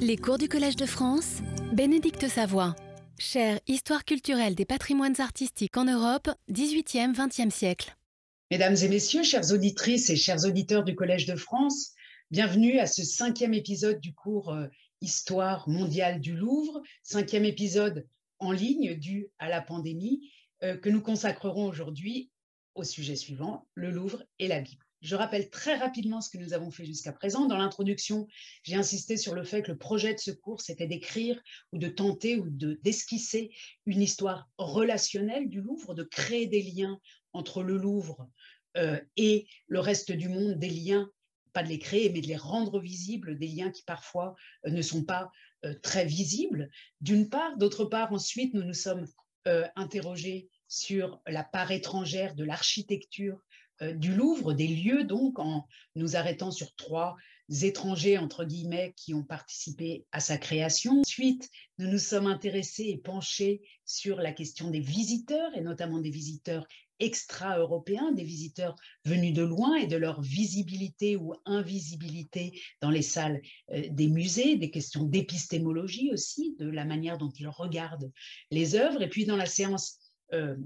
[0.00, 1.38] Les cours du Collège de France,
[1.72, 2.76] Bénédicte Savoie.
[3.18, 7.96] Chère Histoire culturelle des patrimoines artistiques en Europe, 18e, 20e siècle.
[8.52, 11.94] Mesdames et messieurs, chères auditrices et chers auditeurs du Collège de France,
[12.30, 14.68] bienvenue à ce cinquième épisode du cours euh,
[15.00, 18.06] Histoire mondiale du Louvre, cinquième épisode
[18.38, 20.30] en ligne dû à la pandémie
[20.62, 22.30] euh, que nous consacrerons aujourd'hui
[22.76, 24.87] au sujet suivant, le Louvre et la Bible.
[25.00, 27.46] Je rappelle très rapidement ce que nous avons fait jusqu'à présent.
[27.46, 28.26] Dans l'introduction,
[28.64, 31.40] j'ai insisté sur le fait que le projet de ce cours, c'était d'écrire
[31.72, 33.50] ou de tenter ou d'esquisser
[33.86, 36.98] une histoire relationnelle du Louvre, de créer des liens
[37.32, 38.28] entre le Louvre
[38.76, 41.08] euh, et le reste du monde, des liens,
[41.52, 44.34] pas de les créer, mais de les rendre visibles, des liens qui parfois
[44.66, 45.30] euh, ne sont pas
[45.64, 47.56] euh, très visibles, d'une part.
[47.56, 49.06] D'autre part, ensuite, nous nous sommes
[49.76, 53.42] interrogés sur la part étrangère de l'architecture
[53.94, 57.16] du Louvre, des lieux donc, en nous arrêtant sur trois
[57.62, 61.00] étrangers, entre guillemets, qui ont participé à sa création.
[61.00, 66.10] Ensuite, nous nous sommes intéressés et penchés sur la question des visiteurs, et notamment des
[66.10, 66.66] visiteurs
[67.00, 73.40] extra-européens, des visiteurs venus de loin et de leur visibilité ou invisibilité dans les salles
[73.70, 78.10] euh, des musées, des questions d'épistémologie aussi, de la manière dont ils regardent
[78.50, 79.02] les œuvres.
[79.02, 79.98] Et puis dans la séance
[80.32, 80.56] euh,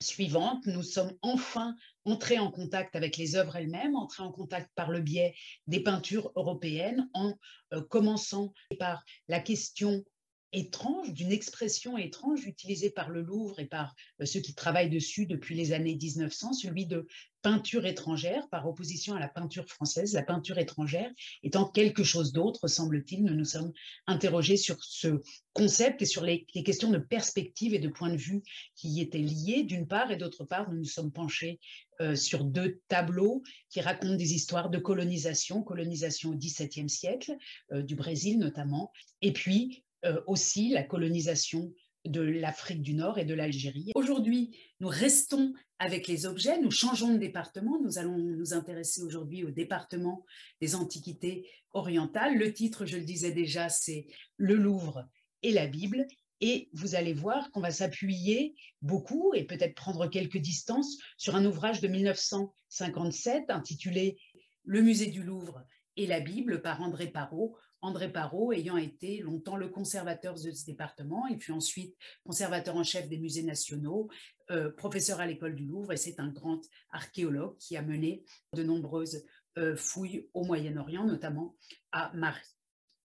[0.00, 4.90] suivante, nous sommes enfin entrés en contact avec les œuvres elles-mêmes, entrés en contact par
[4.90, 5.34] le biais
[5.66, 7.34] des peintures européennes, en
[7.72, 10.04] euh, commençant par la question
[10.52, 15.26] étrange, d'une expression étrange utilisée par le Louvre et par euh, ceux qui travaillent dessus
[15.26, 17.06] depuis les années 1900, celui de
[17.42, 21.10] peinture étrangère par opposition à la peinture française, la peinture étrangère
[21.42, 23.24] étant quelque chose d'autre, semble-t-il.
[23.24, 23.72] Nous nous sommes
[24.06, 25.20] interrogés sur ce
[25.52, 28.42] concept et sur les, questions de perspective et de point de vue
[28.76, 31.58] qui y étaient liées, d'une part, et d'autre part, nous nous sommes penchés
[32.00, 37.36] euh, sur deux tableaux qui racontent des histoires de colonisation, colonisation au XVIIe siècle,
[37.72, 39.82] euh, du Brésil notamment, et puis
[40.26, 41.72] aussi la colonisation
[42.04, 43.92] de l'Afrique du Nord et de l'Algérie.
[43.94, 49.44] Aujourd'hui, nous restons avec les objets, nous changeons de département, nous allons nous intéresser aujourd'hui
[49.44, 50.24] au département
[50.60, 52.36] des antiquités orientales.
[52.36, 54.06] Le titre, je le disais déjà, c'est
[54.36, 55.08] Le Louvre
[55.42, 56.06] et la Bible.
[56.40, 61.44] Et vous allez voir qu'on va s'appuyer beaucoup et peut-être prendre quelques distances sur un
[61.44, 64.18] ouvrage de 1957 intitulé
[64.64, 65.62] Le musée du Louvre
[65.96, 70.64] et la Bible par André Parot, André Parot ayant été longtemps le conservateur de ce
[70.64, 74.08] département et puis ensuite conservateur en chef des musées nationaux,
[74.50, 76.60] euh, professeur à l'école du Louvre et c'est un grand
[76.90, 79.24] archéologue qui a mené de nombreuses
[79.58, 81.56] euh, fouilles au Moyen-Orient, notamment
[81.90, 82.40] à Marie.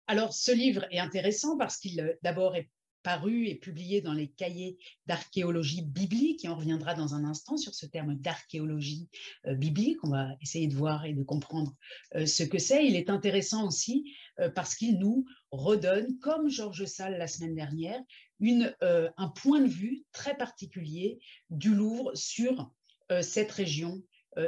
[0.06, 2.70] Alors ce livre est intéressant parce qu'il euh, d'abord est
[3.02, 7.74] paru et publié dans les cahiers d'archéologie biblique, et on reviendra dans un instant sur
[7.74, 9.08] ce terme d'archéologie
[9.46, 11.74] euh, biblique, on va essayer de voir et de comprendre
[12.14, 12.86] euh, ce que c'est.
[12.86, 18.00] Il est intéressant aussi euh, parce qu'il nous redonne, comme Georges Salle la semaine dernière,
[18.40, 21.20] un point de vue très particulier
[21.50, 22.72] du Louvre sur
[23.20, 24.02] cette région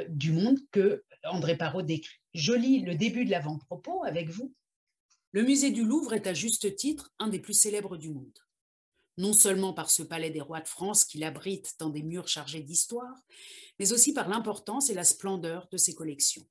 [0.09, 2.19] du monde que André Parot décrit.
[2.33, 4.53] Je lis le début de l'avant-propos avec vous.
[5.31, 8.37] Le musée du Louvre est à juste titre un des plus célèbres du monde
[9.17, 12.61] non seulement par ce palais des rois de France qui l'abrite dans des murs chargés
[12.61, 13.15] d'histoire,
[13.79, 16.45] mais aussi par l'importance et la splendeur de ses collections.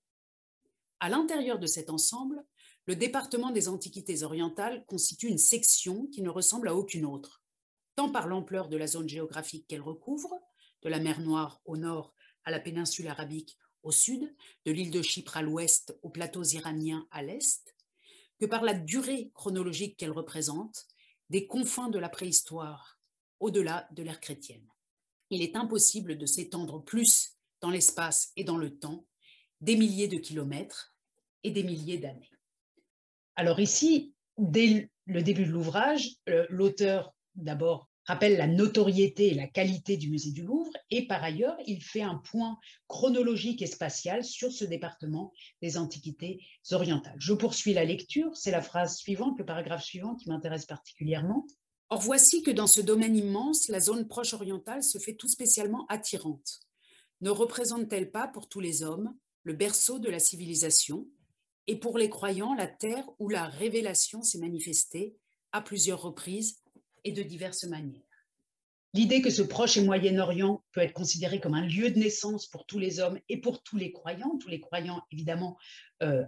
[1.01, 2.43] À l'intérieur de cet ensemble,
[2.87, 7.43] le département des Antiquités orientales constitue une section qui ne ressemble à aucune autre,
[7.97, 10.41] tant par l'ampleur de la zone géographique qu'elle recouvre,
[10.83, 12.15] de la mer Noire au nord
[12.45, 17.07] à la péninsule arabique au sud, de l'île de Chypre à l'ouest aux plateaux iraniens
[17.11, 17.75] à l'est,
[18.39, 20.87] que par la durée chronologique qu'elle représente,
[21.31, 22.99] des confins de la préhistoire,
[23.41, 24.67] au-delà de l'ère chrétienne.
[25.31, 29.07] Il est impossible de s'étendre plus dans l'espace et dans le temps,
[29.61, 30.95] des milliers de kilomètres
[31.43, 32.31] et des milliers d'années.
[33.37, 36.17] Alors ici, dès le début de l'ouvrage,
[36.49, 41.57] l'auteur d'abord rappelle la notoriété et la qualité du musée du Louvre et par ailleurs,
[41.67, 45.33] il fait un point chronologique et spatial sur ce département
[45.63, 47.17] des antiquités orientales.
[47.19, 51.47] Je poursuis la lecture, c'est la phrase suivante, le paragraphe suivant qui m'intéresse particulièrement.
[51.91, 55.87] Or voici que dans ce domaine immense, la zone proche orientale se fait tout spécialement
[55.89, 56.61] attirante.
[57.21, 61.07] Ne représente-t-elle pas pour tous les hommes le berceau de la civilisation?
[61.67, 65.17] Et pour les croyants la terre où la révélation s'est manifestée
[65.53, 66.61] à plusieurs reprises
[67.05, 68.04] et de diverses manières.
[68.95, 72.65] L'idée que ce proche et Moyen-Orient peut être considéré comme un lieu de naissance pour
[72.65, 75.59] tous les hommes et pour tous les croyants, tous les croyants évidemment
[76.05, 76.25] euh,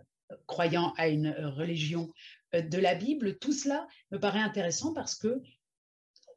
[0.47, 2.13] croyant à une religion
[2.55, 5.41] euh, de la Bible, tout cela me paraît intéressant parce que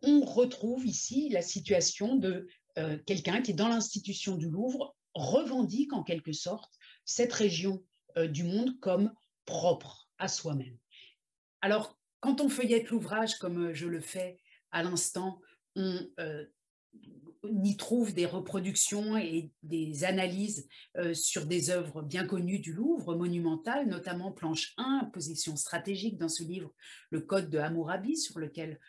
[0.04, 2.48] on retrouve ici la situation de
[2.78, 6.72] euh, quelqu'un qui, dans l'institution du Louvre, revendique en quelque sorte
[7.06, 7.84] cette région
[8.16, 9.12] du monde comme
[9.46, 10.78] propre à soi-même.
[11.62, 14.38] Alors, quand on feuillette l'ouvrage, comme je le fais
[14.72, 15.40] à l'instant,
[17.42, 20.68] on y trouve des reproductions et des analyses
[21.14, 26.44] sur des œuvres bien connues du Louvre, monumentales, notamment planche 1, position stratégique dans ce
[26.44, 26.74] livre,
[27.10, 28.80] le Code de Hammurabi, sur lequel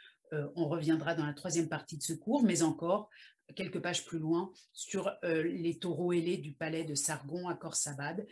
[0.57, 3.09] on reviendra dans la troisième partie de ce cours, mais encore
[3.57, 8.27] quelques pages plus loin sur les taureaux ailés du palais de Sargon à Khorsabad,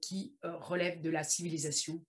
[0.00, 2.04] qui relèvent de la civilisation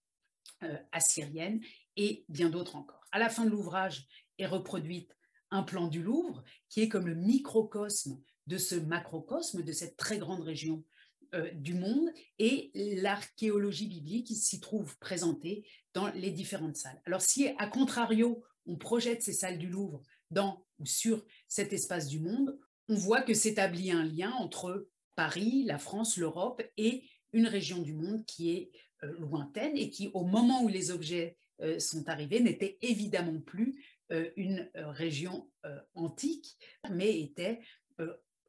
[0.92, 1.60] assyrienne
[1.96, 3.02] et bien d'autres encore.
[3.12, 4.08] À la fin de l'ouvrage
[4.38, 5.17] est reproduite
[5.52, 10.18] un plan du Louvre qui est comme le microcosme de ce macrocosme, de cette très
[10.18, 10.84] grande région
[11.36, 12.10] euh, du monde,
[12.40, 12.72] et
[13.02, 17.02] l'archéologie biblique s'y trouve présentée dans les différentes salles.
[17.06, 20.02] Alors si, à contrario, on projette ces salles du Louvre
[20.32, 22.58] dans ou sur cet espace du monde,
[22.88, 27.04] on voit que s'établit un lien entre Paris, la France, l'Europe et
[27.34, 28.72] une région du monde qui est
[29.04, 33.84] euh, lointaine et qui, au moment où les objets euh, sont arrivés, n'était évidemment plus
[34.36, 36.58] une euh, région euh, antique,
[36.90, 37.60] mais était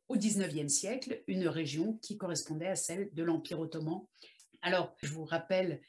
[0.08, 4.04] au XIXe siècle une région qui correspondait à celle de l'Empire ottoman.
[4.60, 5.80] Alors, je vous rappelle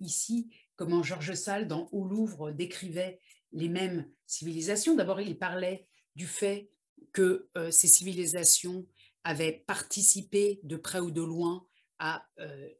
[0.00, 3.20] ici comment Georges Sall, dans Au Louvre, décrivait
[3.52, 4.94] les mêmes civilisations.
[4.94, 6.70] D'abord, il parlait du fait
[7.12, 8.86] que ces civilisations
[9.22, 11.66] avaient participé de près ou de loin
[11.98, 12.26] à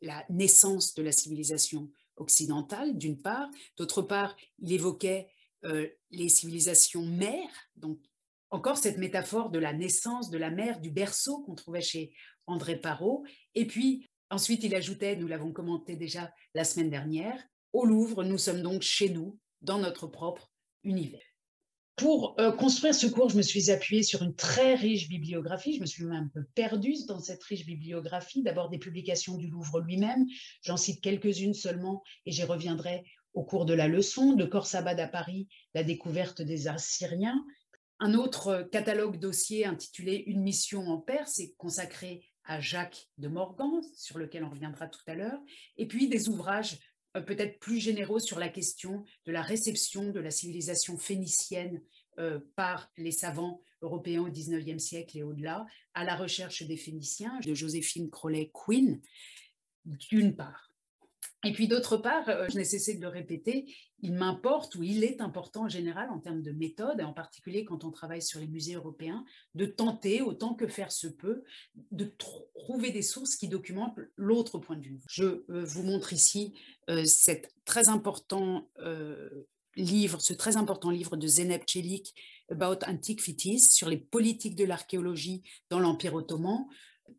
[0.00, 3.50] la naissance de la civilisation occidentale, d'une part.
[3.76, 5.28] D'autre part, il évoquait
[5.64, 7.99] euh, les civilisations mères, donc
[8.50, 12.12] encore cette métaphore de la naissance de la mère, du berceau qu'on trouvait chez
[12.46, 13.25] André Parot.
[13.55, 18.38] Et puis ensuite, il ajoutait, nous l'avons commenté déjà la semaine dernière, au Louvre, nous
[18.38, 20.52] sommes donc chez nous, dans notre propre
[20.84, 21.22] univers.
[21.96, 25.76] Pour euh, construire ce cours, je me suis appuyée sur une très riche bibliographie.
[25.76, 28.43] Je me suis même un peu perdue dans cette riche bibliographie.
[28.43, 30.26] D'abord des publications du Louvre lui-même.
[30.62, 35.08] J'en cite quelques-unes seulement et j'y reviendrai au cours de la leçon, de Khorsabad à
[35.08, 37.44] Paris, la découverte des Assyriens.
[38.00, 43.81] Un autre catalogue dossier intitulé Une mission en Perse est consacré à Jacques de Morgan,
[43.96, 45.40] sur lequel on reviendra tout à l'heure,
[45.76, 46.78] et puis des ouvrages
[47.16, 51.81] euh, peut-être plus généraux sur la question de la réception de la civilisation phénicienne
[52.19, 57.40] euh, par les savants européens au XIXe siècle et au-delà, à la recherche des Phéniciens,
[57.40, 59.00] de Joséphine Crowley-Quinn,
[59.84, 60.74] d'une part.
[61.44, 63.67] Et puis d'autre part, euh, je n'ai cessé de le répéter,
[64.00, 67.65] il m'importe ou il est important en général en termes de méthode, et en particulier
[67.65, 69.25] quand on travaille sur les musées européens,
[69.55, 71.44] de tenter autant que faire se peut
[71.91, 75.00] de trouver des sources qui documentent l'autre point de vue.
[75.06, 76.55] Je euh, vous montre ici
[76.88, 77.05] euh,
[77.65, 78.69] très important
[79.77, 82.15] livre, ce très important livre de Zeynep Çelik
[82.50, 86.67] About Antiquities sur les politiques de l'archéologie dans l'Empire ottoman.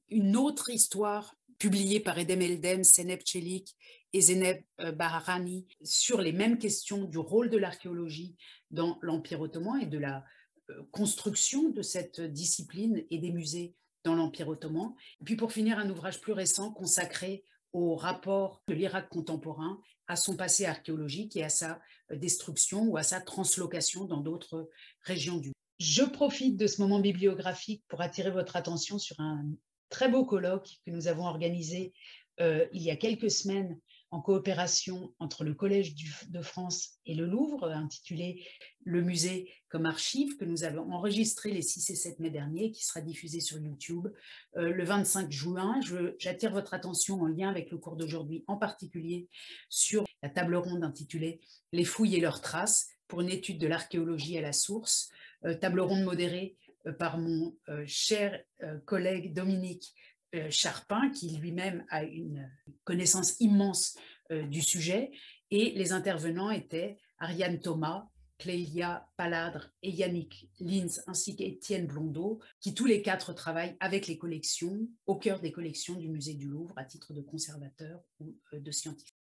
[0.09, 3.75] Une autre histoire publiée par Edem Eldem, Zeynep Çelik
[4.13, 8.35] et Zeneb euh, Baharani sur les mêmes questions du rôle de l'archéologie
[8.71, 10.23] dans l'Empire ottoman et de la
[10.69, 14.93] euh, construction de cette discipline et des musées dans l'Empire ottoman.
[15.21, 17.43] Et puis pour finir, un ouvrage plus récent consacré
[17.73, 23.03] au rapport de l'Irak contemporain à son passé archéologique et à sa destruction ou à
[23.03, 24.69] sa translocation dans d'autres
[25.01, 25.55] régions du monde.
[25.79, 29.43] Je profite de ce moment bibliographique pour attirer votre attention sur un
[29.89, 31.93] très beau colloque que nous avons organisé
[32.39, 33.79] il y a quelques semaines
[34.15, 35.93] en coopération entre le Collège
[36.29, 38.47] de France et le Louvre, intitulé
[38.85, 42.85] Le musée comme archive, que nous avons enregistré les 6 et 7 mai dernier, qui
[42.85, 44.07] sera diffusé sur YouTube
[44.55, 45.81] euh, le 25 juin.
[46.17, 49.27] J'attire votre attention en lien avec le cours d'aujourd'hui, en particulier
[49.67, 51.41] sur la table ronde intitulée
[51.73, 55.09] Les fouilles et leurs traces pour une étude de l'archéologie à la source,
[55.43, 56.64] euh, table ronde modérée euh,
[56.99, 58.43] par mon cher
[58.85, 59.93] collègue Dominique
[60.35, 62.51] euh, Charpin, qui lui-même a une
[62.83, 63.97] connaissance immense
[64.31, 65.11] euh, du sujet,
[65.49, 72.73] et les intervenants étaient Ariane Thomas, Clélia Paladre et Yannick Linz, ainsi qu'Étienne Blondeau, qui
[72.73, 76.73] tous les quatre travaillent avec les collections, au cœur des collections du musée du Louvre,
[76.75, 79.15] à titre de conservateur ou euh, de scientifique.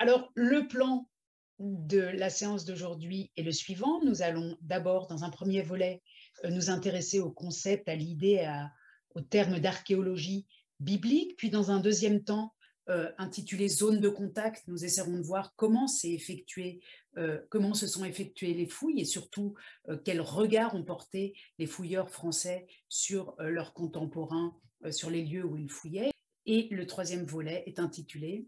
[0.00, 1.08] Alors, le plan
[1.64, 4.02] de la séance d'aujourd'hui est le suivant.
[4.04, 6.02] Nous allons d'abord, dans un premier volet,
[6.48, 8.46] nous intéresser au concept, à l'idée,
[9.14, 10.46] au terme d'archéologie
[10.80, 12.54] biblique, puis dans un deuxième temps,
[12.90, 16.82] euh, intitulé Zone de contact, nous essaierons de voir comment, effectué,
[17.16, 19.54] euh, comment se sont effectuées les fouilles et surtout
[19.88, 24.54] euh, quel regard ont porté les fouilleurs français sur leurs contemporains,
[24.90, 26.10] sur les lieux où ils fouillaient.
[26.44, 28.46] Et le troisième volet est intitulé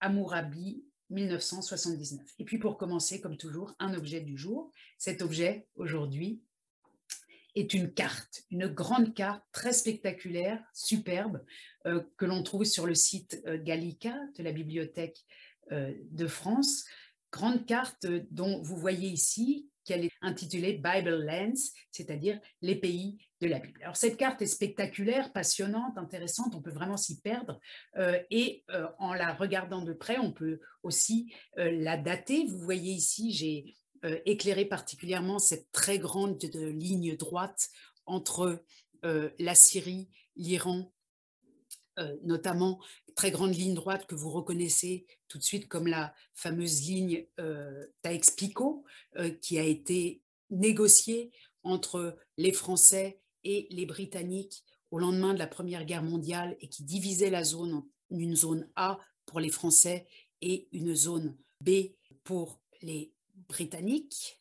[0.00, 2.26] Amourabi 1979.
[2.38, 4.72] Et puis pour commencer, comme toujours, un objet du jour.
[4.98, 6.40] Cet objet, aujourd'hui,
[7.56, 11.42] est une carte, une grande carte très spectaculaire, superbe,
[11.86, 15.24] euh, que l'on trouve sur le site euh, Gallica de la Bibliothèque
[15.72, 16.84] euh, de France.
[17.32, 23.46] grande carte dont vous voyez ici qu'elle est intitulée Bible Lands, c'est-à-dire les pays de
[23.46, 23.78] la Bible.
[23.82, 27.60] Alors cette carte est spectaculaire, passionnante, intéressante, on peut vraiment s'y perdre
[27.96, 32.46] euh, et euh, en la regardant de près, on peut aussi euh, la dater.
[32.46, 33.74] Vous voyez ici, j'ai
[34.24, 37.70] éclairé particulièrement cette très grande ligne droite
[38.04, 38.62] entre
[39.02, 40.92] la Syrie, l'Iran
[42.22, 42.78] notamment
[43.16, 47.86] très grande ligne droite que vous reconnaissez tout de suite comme la fameuse ligne euh,
[48.02, 48.84] Taexpico,
[49.16, 51.30] euh, qui a été négociée
[51.62, 56.84] entre les Français et les Britanniques au lendemain de la Première Guerre mondiale et qui
[56.84, 60.06] divisait la zone en une zone A pour les Français
[60.40, 61.70] et une zone B
[62.22, 63.12] pour les
[63.48, 64.40] Britanniques.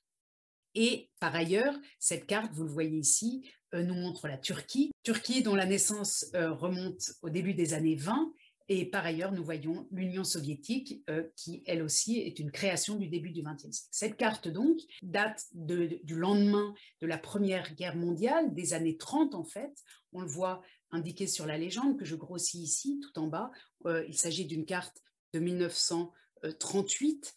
[0.76, 4.92] Et par ailleurs, cette carte, vous le voyez ici, euh, nous montre la Turquie.
[5.04, 8.34] Turquie dont la naissance euh, remonte au début des années 20.
[8.68, 13.08] Et par ailleurs, nous voyons l'Union soviétique, euh, qui elle aussi est une création du
[13.08, 13.88] début du XXe siècle.
[13.92, 19.44] Cette carte, donc, date du lendemain de la Première Guerre mondiale, des années 30 en
[19.44, 19.84] fait.
[20.14, 23.52] On le voit indiqué sur la légende que je grossis ici, tout en bas.
[23.86, 25.04] il s'agit d'une carte
[25.34, 27.36] de 1938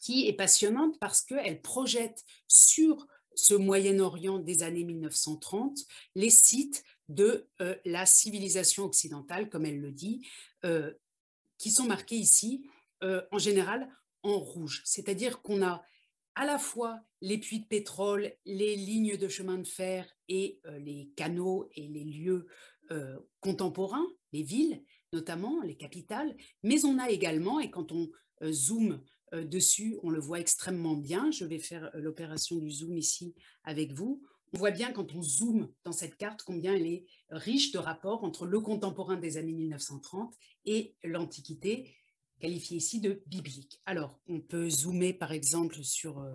[0.00, 5.78] qui est passionnante parce qu'elle projette sur ce Moyen-Orient des années 1930,
[6.14, 10.26] les sites de euh, la civilisation occidentale, comme elle le dit,
[10.64, 10.92] euh,
[11.58, 12.64] qui sont marqués ici,
[13.02, 13.88] euh, en général,
[14.22, 14.82] en rouge.
[14.84, 15.84] C'est-à-dire qu'on a
[16.34, 21.10] à la fois les puits de pétrole, les lignes de chemin de fer et les
[21.14, 22.46] canaux et les lieux
[23.40, 24.82] contemporains, les villes
[25.12, 28.10] notamment, les capitales, mais on a également, et quand on
[28.50, 29.02] zoome
[29.34, 31.30] dessus, on le voit extrêmement bien.
[31.30, 34.22] Je vais faire l'opération du zoom ici avec vous.
[34.52, 38.22] On voit bien quand on zoome dans cette carte combien elle est riche de rapports
[38.22, 40.34] entre le contemporain des années 1930
[40.66, 41.96] et l'Antiquité,
[42.38, 43.80] qualifiée ici de biblique.
[43.86, 46.34] Alors, on peut zoomer par exemple sur euh,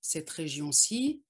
[0.00, 1.22] cette région-ci,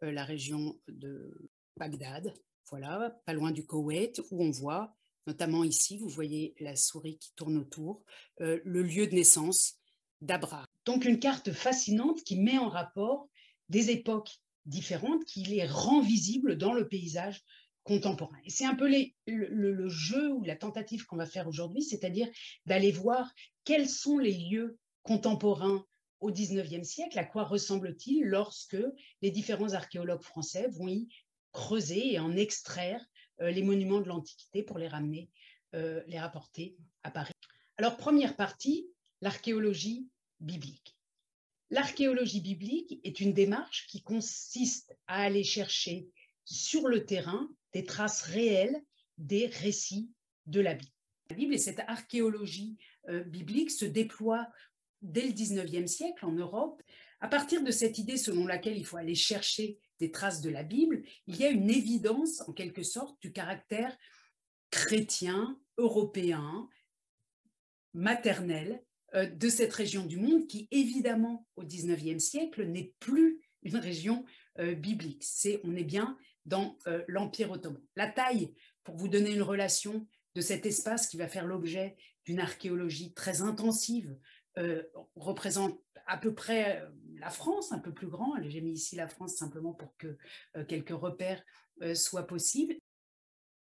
[0.00, 2.34] la région de Bagdad,
[2.70, 7.32] voilà, pas loin du Koweït, où on voit, notamment ici, vous voyez la souris qui
[7.36, 8.02] tourne autour,
[8.40, 9.78] le lieu de naissance
[10.20, 10.66] d'Abraham.
[10.86, 13.28] Donc une carte fascinante qui met en rapport
[13.68, 17.42] des époques différentes, qui les rend visibles dans le paysage
[17.84, 18.38] contemporain.
[18.44, 18.88] Et c'est un peu
[19.26, 22.28] le, jeu ou la tentative qu'on va faire aujourd'hui, c'est-à-dire
[22.66, 23.30] d'aller voir
[23.64, 25.84] quels sont les lieux contemporains
[26.20, 28.76] au XIXe siècle, à quoi ressemble-t-il lorsque
[29.22, 31.08] les différents archéologues français vont y
[31.50, 33.04] creuser et en extraire
[33.40, 35.28] euh, les monuments de l'Antiquité pour les ramener,
[35.74, 37.32] euh, les rapporter à Paris.
[37.76, 38.86] Alors, première partie,
[39.20, 40.06] l'archéologie
[40.38, 40.96] biblique.
[41.72, 46.06] L'archéologie biblique est une démarche qui consiste à aller chercher
[46.44, 48.78] sur le terrain des traces réelles
[49.16, 50.10] des récits
[50.44, 50.92] de la Bible.
[51.30, 52.76] La Bible et cette archéologie
[53.08, 54.46] euh, biblique se déploie
[55.00, 56.82] dès le 19e siècle en Europe.
[57.20, 60.64] À partir de cette idée selon laquelle il faut aller chercher des traces de la
[60.64, 63.96] Bible, il y a une évidence en quelque sorte du caractère
[64.70, 66.68] chrétien, européen,
[67.94, 74.24] maternel de cette région du monde qui, évidemment, au XIXe siècle, n'est plus une région
[74.58, 75.22] euh, biblique.
[75.24, 76.16] C'est, on est bien
[76.46, 77.80] dans euh, l'Empire ottoman.
[77.96, 78.54] La taille,
[78.84, 83.42] pour vous donner une relation de cet espace qui va faire l'objet d'une archéologie très
[83.42, 84.16] intensive,
[85.16, 86.82] représente à peu près
[87.18, 88.34] la France, un peu plus grand.
[88.42, 90.18] J'ai mis ici la France simplement pour que
[90.68, 91.42] quelques repères
[91.94, 92.76] soient possibles.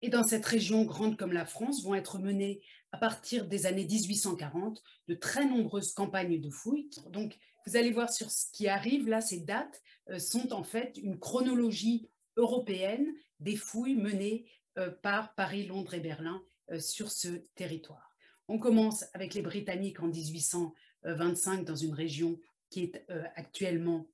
[0.03, 2.61] Et dans cette région grande comme la France vont être menées
[2.93, 6.91] à partir des années 1840 de très nombreuses campagnes de fouilles.
[7.11, 10.99] Donc, vous allez voir sur ce qui arrive, là, ces dates euh, sont en fait
[10.99, 13.07] une chronologie européenne
[13.41, 14.45] des fouilles menées
[14.79, 18.17] euh, par Paris, Londres et Berlin euh, sur ce territoire.
[18.49, 23.07] On commence avec les Britanniques en 1825 dans une région qui est
[23.37, 24.07] actuellement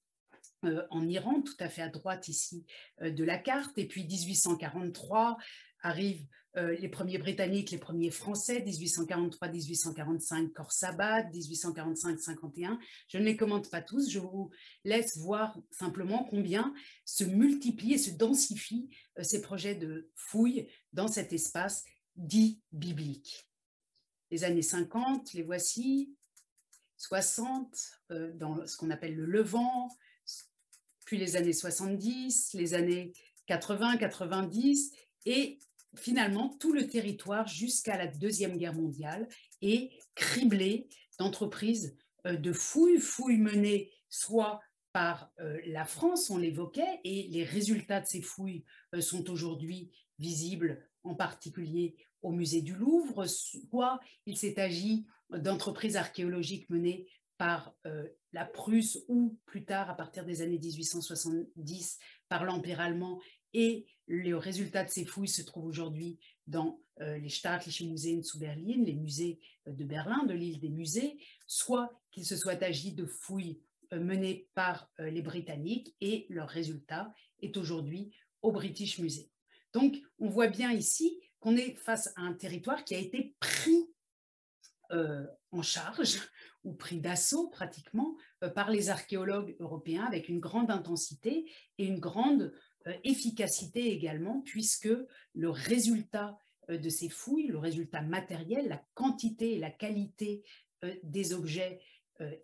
[0.90, 2.66] en Iran, tout à fait à droite ici
[3.00, 5.38] de la carte, et puis 1843
[5.82, 12.78] arrivent euh, les premiers Britanniques, les premiers Français, 1843-1845, Korsabad, 1845-51.
[13.06, 14.50] Je ne les commente pas tous, je vous
[14.85, 21.08] laisse voir simplement combien se multiplient et se densifient euh, ces projets de fouilles dans
[21.08, 21.85] cet espace
[22.16, 23.49] dit biblique.
[24.30, 26.14] Les années 50, les voici,
[26.97, 27.78] 60,
[28.11, 29.88] euh, dans ce qu'on appelle le Levant,
[31.04, 33.12] puis les années 70, les années
[33.47, 34.92] 80, 90,
[35.25, 35.58] et
[35.99, 39.28] finalement, tout le territoire jusqu'à la Deuxième Guerre mondiale
[39.62, 40.88] est criblé
[41.19, 44.61] d'entreprises euh, de fouilles, fouilles menées soit
[44.93, 48.64] par euh, la France, on l'évoquait, et les résultats de ces fouilles
[48.95, 55.97] euh, sont aujourd'hui visibles en particulier au musée du Louvre, soit il s'est agi d'entreprises
[55.97, 57.73] archéologiques menées par
[58.33, 63.21] la Prusse ou plus tard, à partir des années 1870, par l'Empire allemand.
[63.55, 68.83] Et le résultat de ces fouilles se trouve aujourd'hui dans les Staatliche Museen zu Berlin,
[68.85, 73.61] les musées de Berlin, de l'île des musées, soit qu'il se soit agi de fouilles
[73.93, 78.11] menées par les Britanniques et leur résultat est aujourd'hui
[78.43, 79.28] au British Museum.
[79.73, 83.88] Donc, on voit bien ici qu'on est face à un territoire qui a été pris
[84.90, 86.19] en charge
[86.64, 88.17] ou pris d'assaut pratiquement
[88.55, 92.52] par les archéologues européens avec une grande intensité et une grande
[93.04, 94.90] efficacité également, puisque
[95.35, 100.42] le résultat de ces fouilles, le résultat matériel, la quantité et la qualité
[101.02, 101.80] des objets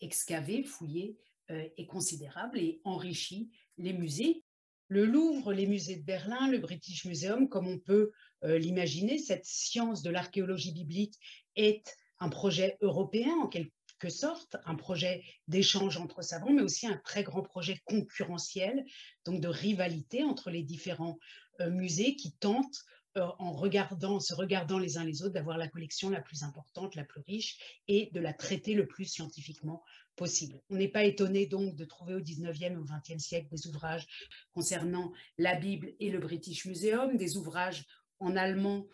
[0.01, 1.17] excavés, fouillés,
[1.49, 4.43] est considérable et enrichit les musées.
[4.89, 10.03] Le Louvre, les musées de Berlin, le British Museum, comme on peut l'imaginer, cette science
[10.03, 11.15] de l'archéologie biblique
[11.57, 13.73] est un projet européen en quelque
[14.11, 18.85] sorte, un projet d'échange entre savants, mais aussi un très grand projet concurrentiel,
[19.25, 21.19] donc de rivalité entre les différents
[21.61, 22.85] musées qui tentent
[23.17, 27.05] en regardant, se regardant les uns les autres, d'avoir la collection la plus importante, la
[27.05, 29.83] plus riche et de la traiter le plus scientifiquement
[30.17, 30.61] possible.
[30.71, 34.07] On n'est pas étonné donc de trouver au 19e et au 20e siècle des ouvrages
[34.53, 37.85] concernant la Bible et le British Museum, des ouvrages
[38.21, 38.87] en allemand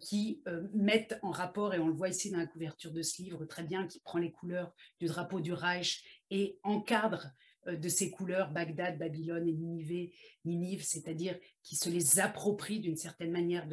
[0.00, 3.44] qui mettent en rapport, et on le voit ici dans la couverture de ce livre
[3.46, 7.32] très bien, qui prend les couleurs du drapeau du Reich et encadre
[7.66, 10.12] de ces couleurs Bagdad, Babylone et Ninive,
[10.44, 13.68] Ninive c'est-à-dire qui se les approprie d'une certaine manière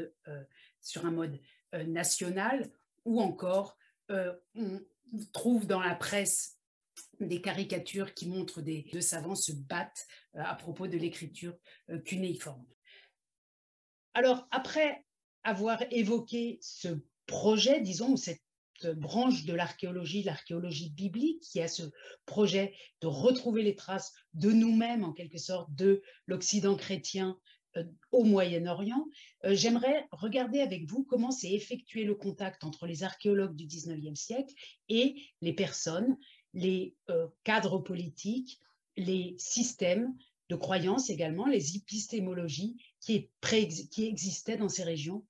[0.81, 1.39] sur un mode
[1.73, 2.71] national,
[3.05, 3.77] ou encore
[4.09, 4.81] on
[5.33, 6.57] trouve dans la presse
[7.19, 11.57] des caricatures qui montrent des savants se battent à propos de l'écriture
[12.05, 12.65] cunéiforme.
[14.13, 15.05] Alors après
[15.49, 16.87] avoir évoqué ce
[17.25, 18.41] projet, disons, cette
[18.95, 21.83] branche de l'archéologie, l'archéologie biblique, qui a ce
[22.25, 27.37] projet de retrouver les traces de nous-mêmes, en quelque sorte, de l'Occident chrétien
[27.77, 29.05] euh, au Moyen-Orient,
[29.45, 34.15] euh, j'aimerais regarder avec vous comment s'est effectué le contact entre les archéologues du 19e
[34.15, 34.53] siècle
[34.87, 36.17] et les personnes,
[36.53, 38.59] les euh, cadres politiques,
[38.97, 40.15] les systèmes
[40.49, 43.29] de croyances également, les épistémologies qui,
[43.97, 45.23] existaient dans ces régions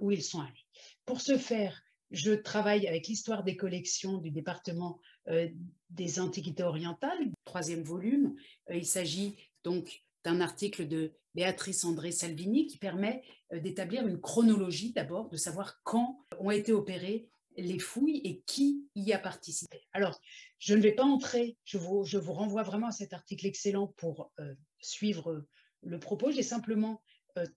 [0.00, 0.66] où ils sont allés.
[1.04, 5.48] Pour ce faire, je travaille avec l'histoire des collections du département euh,
[5.90, 8.34] des Antiquités orientales, troisième volume.
[8.70, 14.92] Euh, il s'agit donc d'un article de Béatrice André Salvini qui permet d'établir une chronologie
[14.92, 19.80] d'abord, de savoir quand ont été opérées les fouilles et qui y a participé.
[19.92, 20.20] Alors,
[20.58, 23.86] je ne vais pas entrer, je vous, je vous renvoie vraiment à cet article excellent
[23.96, 24.32] pour
[24.80, 25.46] suivre
[25.82, 26.30] le propos.
[26.30, 27.00] J'ai simplement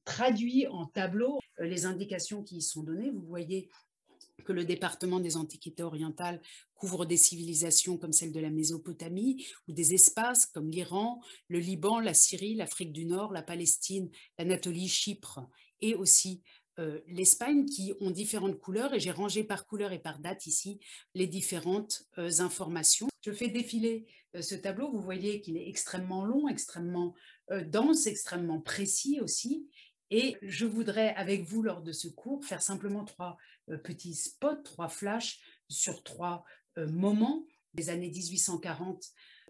[0.06, 3.12] traduit en tableau euh, les indications qui y sont données.
[3.12, 3.70] Vous voyez
[4.46, 6.42] que le département des Antiquités orientales
[6.74, 12.00] couvre des civilisations comme celle de la Mésopotamie ou des espaces comme l'Iran, le Liban,
[12.00, 15.48] la Syrie, l'Afrique du Nord, la Palestine, l'Anatolie, Chypre
[15.82, 16.42] et aussi
[16.80, 20.80] euh, l'Espagne qui ont différentes couleurs et j'ai rangé par couleur et par date ici
[21.14, 23.10] les différentes euh, informations.
[23.22, 24.08] Je fais défiler
[24.40, 27.14] ce tableau, vous voyez qu'il est extrêmement long, extrêmement
[27.52, 29.68] dense, extrêmement précis aussi
[30.12, 33.38] et je voudrais, avec vous, lors de ce cours, faire simplement trois
[33.70, 36.44] euh, petits spots, trois flashs sur trois
[36.78, 39.06] euh, moments des années 1840,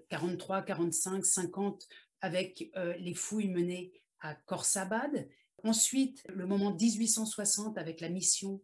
[0.09, 1.87] 43, 45, 50,
[2.21, 5.27] avec euh, les fouilles menées à Khorsabad.
[5.63, 8.61] Ensuite, le moment 1860 avec la mission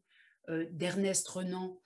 [0.72, 1.82] d'Ernest Renan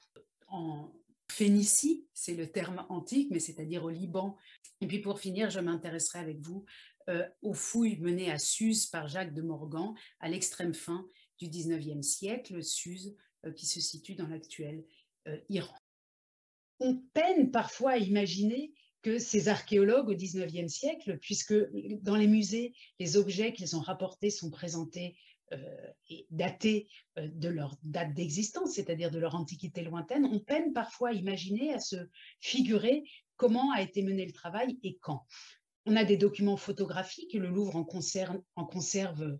[0.48, 0.94] en
[1.32, 4.38] Phénicie, c'est le terme antique, mais c'est-à-dire au Liban.
[4.82, 6.66] Et puis pour finir, je m'intéresserai avec vous
[7.10, 11.08] euh, aux fouilles menées à Suse par Jacques de Morgan à l'extrême fin
[11.40, 14.84] du XIXe siècle, Suse euh, qui se situe dans l'actuel
[15.28, 15.76] euh, Iran.
[16.80, 21.56] On peine parfois à imaginer que ces archéologues au XIXe siècle, puisque
[22.02, 25.18] dans les musées, les objets qu'ils ont rapportés sont présentés
[26.10, 26.88] et datés
[27.18, 31.80] de leur date d'existence, c'est-à-dire de leur antiquité lointaine, on peine parfois à imaginer, à
[31.80, 31.98] se
[32.40, 33.04] figurer
[33.36, 35.26] comment a été mené le travail et quand.
[35.86, 37.84] On a des documents photographiques, le Louvre en
[38.66, 39.38] conserve,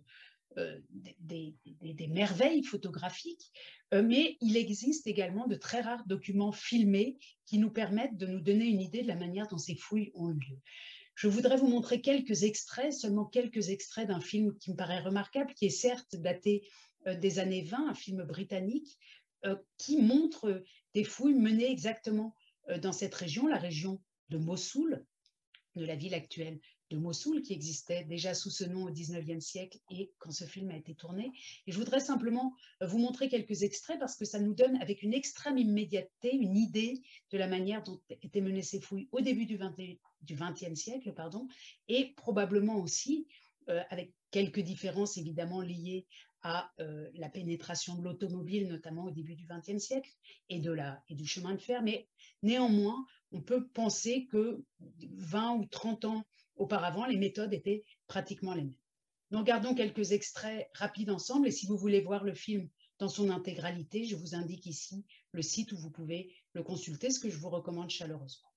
[0.58, 0.78] euh,
[1.20, 3.52] des, merveilles photographiques,
[3.94, 8.40] euh, mais il existe également de très rares documents filmés qui nous permettent de nous
[8.40, 10.58] donner une idée de la manière dont ces fouilles ont eu lieu.
[11.14, 15.54] Je voudrais vous montrer quelques extraits, seulement quelques extraits d'un film qui me paraît remarquable,
[15.54, 16.68] qui est certes daté
[17.06, 18.98] euh, des années 20, un film britannique,
[19.76, 20.62] qui montre
[20.94, 22.32] des fouilles menées exactement
[22.80, 25.04] dans cette région, la région de Mossoul,
[25.76, 26.58] de la ville actuelle
[26.90, 30.70] de Mossoul, qui existait déjà sous ce nom au XIXe siècle et quand ce film
[30.70, 31.32] a été tourné.
[31.66, 35.02] Et je voudrais simplement euh, vous montrer quelques extraits parce que ça nous donne avec
[35.02, 39.46] une extrême immédiateté une idée de la manière dont étaient menées ces fouilles au début
[39.46, 41.48] du XXe siècle, pardon,
[41.88, 43.26] et probablement aussi
[43.68, 46.06] euh, avec quelques différences évidemment liées
[46.42, 50.10] à euh, la pénétration de l'automobile, notamment au début du XXe siècle,
[50.48, 51.82] et, de la, et du chemin de fer.
[51.82, 52.08] Mais
[52.42, 54.64] néanmoins, on peut penser que
[55.00, 56.26] 20 ou 30 ans
[56.56, 58.76] auparavant, les méthodes étaient pratiquement les mêmes.
[59.30, 63.30] Nous regardons quelques extraits rapides ensemble, et si vous voulez voir le film dans son
[63.30, 67.38] intégralité, je vous indique ici le site où vous pouvez le consulter, ce que je
[67.38, 68.48] vous recommande chaleureusement.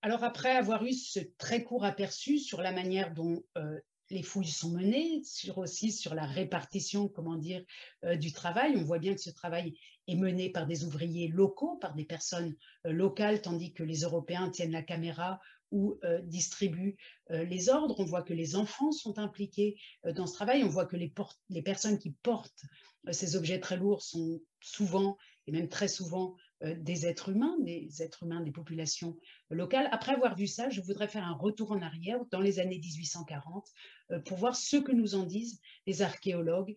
[0.00, 3.78] Alors après avoir eu ce très court aperçu sur la manière dont euh,
[4.12, 7.64] les fouilles sont menées, sur aussi sur la répartition, comment dire,
[8.04, 8.74] euh, du travail.
[8.76, 9.74] On voit bien que ce travail
[10.06, 12.54] est mené par des ouvriers locaux, par des personnes
[12.86, 16.96] euh, locales, tandis que les Européens tiennent la caméra ou euh, distribuent
[17.30, 17.98] les ordres.
[17.98, 20.62] On voit que les enfants sont impliqués dans ce travail.
[20.64, 22.64] On voit que les, personnes qui portent
[23.10, 28.22] ces objets très lourds sont souvent, et même très souvent, des êtres humains, des êtres
[28.22, 29.16] humains des populations
[29.50, 29.88] locales.
[29.90, 33.68] Après avoir vu ça, je voudrais faire un retour en arrière dans les années 1840
[34.10, 36.76] euh, pour voir ce que nous en disent les archéologues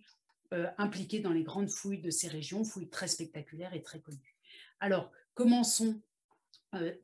[0.53, 4.35] euh, impliqués dans les grandes fouilles de ces régions, fouilles très spectaculaires et très connues.
[4.79, 6.01] Alors, commençons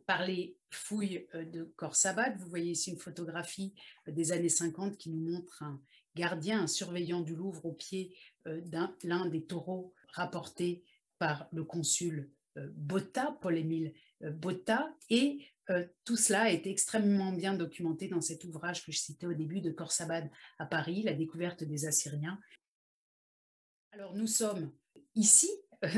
[0.05, 2.37] par les fouilles de Khorsabad.
[2.37, 3.73] Vous voyez ici une photographie
[4.05, 5.79] des années 50 qui nous montre un
[6.13, 8.13] gardien, un surveillant du Louvre au pied
[8.45, 10.83] d'un l'un des taureaux rapportés
[11.19, 17.31] par le consul euh, Botta, Paul-Émile euh, Botta, et euh, tout cela a été extrêmement
[17.31, 21.13] bien documenté dans cet ouvrage que je citais au début de Khorsabad à Paris, La
[21.13, 22.39] découverte des Assyriens.
[23.91, 24.71] Alors nous sommes
[25.15, 25.49] ici,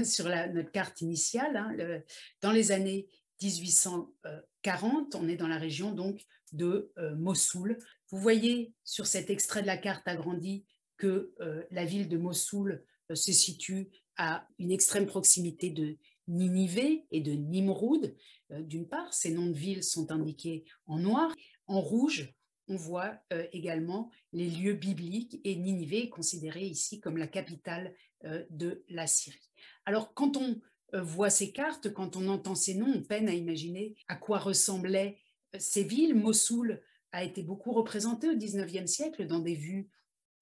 [0.04, 2.02] sur notre carte initiale, hein,
[2.42, 3.08] dans les années
[3.42, 7.78] 1840, on est dans la région donc de Mossoul.
[8.10, 10.66] Vous voyez sur cet extrait de la carte agrandie
[10.98, 11.34] que
[11.72, 18.16] la ville de Mossoul se situe à une extrême proximité de Ninivé et de Nimroud.
[18.52, 21.34] Euh, d'une part, ces noms de villes sont indiqués en noir.
[21.68, 22.34] En rouge,
[22.68, 27.94] on voit euh, également les lieux bibliques et Ninivé est considéré ici comme la capitale
[28.26, 29.52] euh, de la Syrie.
[29.86, 30.60] Alors, quand on
[30.96, 35.18] voit ces cartes, quand on entend ces noms, on peine à imaginer à quoi ressemblaient
[35.58, 36.14] ces villes.
[36.14, 39.90] Mossoul a été beaucoup représentée au XIXe siècle dans des vues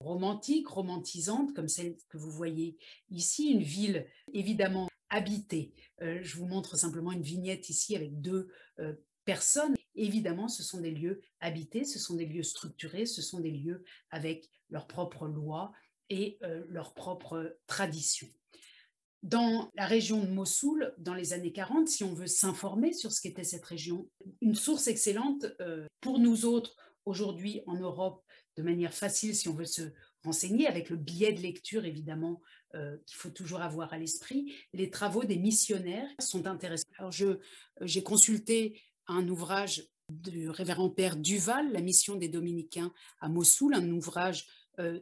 [0.02, 2.78] romantiques, romantisantes, comme celle que vous voyez
[3.10, 5.74] ici, une ville évidemment habité.
[6.02, 8.48] Euh, je vous montre simplement une vignette ici avec deux
[8.80, 8.94] euh,
[9.26, 9.76] personnes.
[9.94, 13.84] Évidemment, ce sont des lieux habités, ce sont des lieux structurés, ce sont des lieux
[14.10, 15.74] avec leurs propres lois
[16.10, 18.30] et euh, leurs propres traditions.
[19.22, 23.22] Dans la région de Mossoul, dans les années 40, si on veut s'informer sur ce
[23.22, 25.46] qu'était cette région, une source excellente
[26.00, 28.24] pour nous autres aujourd'hui en Europe
[28.56, 29.94] de manière facile si on veut se
[30.24, 32.42] renseigner avec le biais de lecture évidemment
[32.76, 34.54] euh, qu'il faut toujours avoir à l'esprit.
[34.74, 36.88] Les travaux des missionnaires sont intéressants.
[36.98, 37.40] Alors je
[37.82, 43.90] j'ai consulté un ouvrage du révérend père Duval, La mission des dominicains à Mossoul, un
[43.92, 44.46] ouvrage
[44.80, 45.00] euh,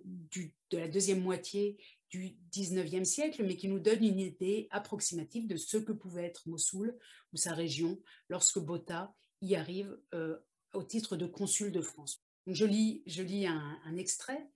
[0.72, 1.78] de la deuxième moitié
[2.10, 6.48] du 19e siècle, mais qui nous donne une idée approximative de ce que pouvait être
[6.48, 6.98] Mossoul
[7.34, 10.38] ou sa région lorsque Botta y arrive euh,
[10.74, 12.24] au titre de consul de France.
[12.48, 14.50] je lis, je lis un extrait.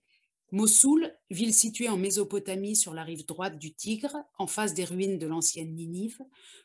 [0.52, 5.18] Mossoul, ville située en Mésopotamie sur la rive droite du Tigre, en face des ruines
[5.18, 6.20] de l'ancienne Ninive,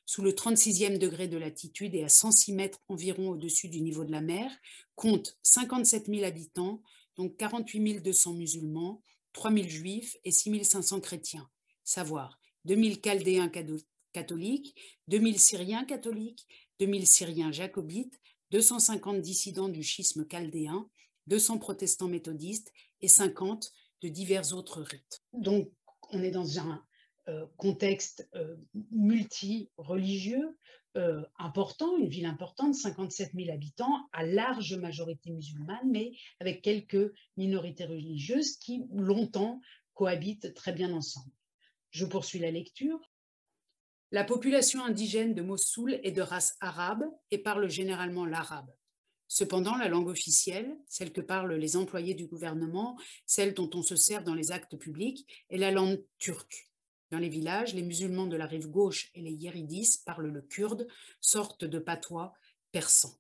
[0.06, 4.12] sous le 36e degré de latitude et à 106 mètres environ au-dessus du niveau de
[4.12, 4.52] la mer,
[4.96, 6.84] compte 57 000 habitants,
[7.15, 9.02] donc 48 200 musulmans,
[9.34, 11.50] 3 000 juifs et 6 500 chrétiens.
[11.84, 13.50] Savoir 2 000 chaldéens
[14.13, 14.76] catholiques,
[15.08, 16.46] 2 000 syriens catholiques,
[16.80, 18.20] 2 000 syriens jacobites,
[18.52, 20.88] 250 dissidents du schisme chaldéen,
[21.28, 25.24] 200 protestants méthodistes et 50 de divers autres rites.
[25.34, 25.72] Donc,
[26.12, 26.84] on est dans un
[27.28, 28.56] euh, contexte euh,
[28.92, 30.58] multi-religieux
[30.98, 37.14] euh, important, une ville importante, 57 000 habitants, à large majorité musulmane, mais avec quelques
[37.38, 39.62] minorités religieuses qui longtemps
[39.94, 41.32] cohabitent très bien ensemble.
[41.92, 43.00] Je poursuis la lecture.
[44.12, 48.74] La population indigène de Mossoul est de race arabe et parle généralement l'arabe.
[49.32, 53.96] Cependant, la langue officielle, celle que parlent les employés du gouvernement, celle dont on se
[53.96, 56.72] sert dans les actes publics, est la langue turque.
[57.12, 60.88] Dans les villages, les musulmans de la rive gauche et les yéridis parlent le kurde,
[61.22, 62.34] sorte de patois
[62.72, 63.12] persan.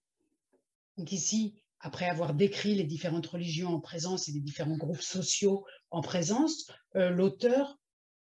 [0.97, 5.63] Donc ici, après avoir décrit les différentes religions en présence et les différents groupes sociaux
[5.91, 7.77] en présence, euh, l'auteur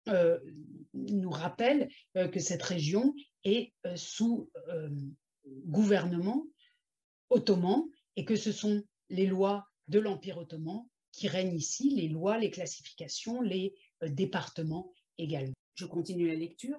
[0.09, 0.39] euh,
[0.93, 4.51] nous rappelle euh, que cette région est sous
[5.65, 6.45] gouvernement
[7.31, 7.85] ottoman
[8.17, 12.51] et que ce sont les lois de l'Empire ottoman qui règnent ici, les lois, les
[12.51, 15.55] classifications, les euh, départements également.
[15.75, 16.79] Je continue la lecture.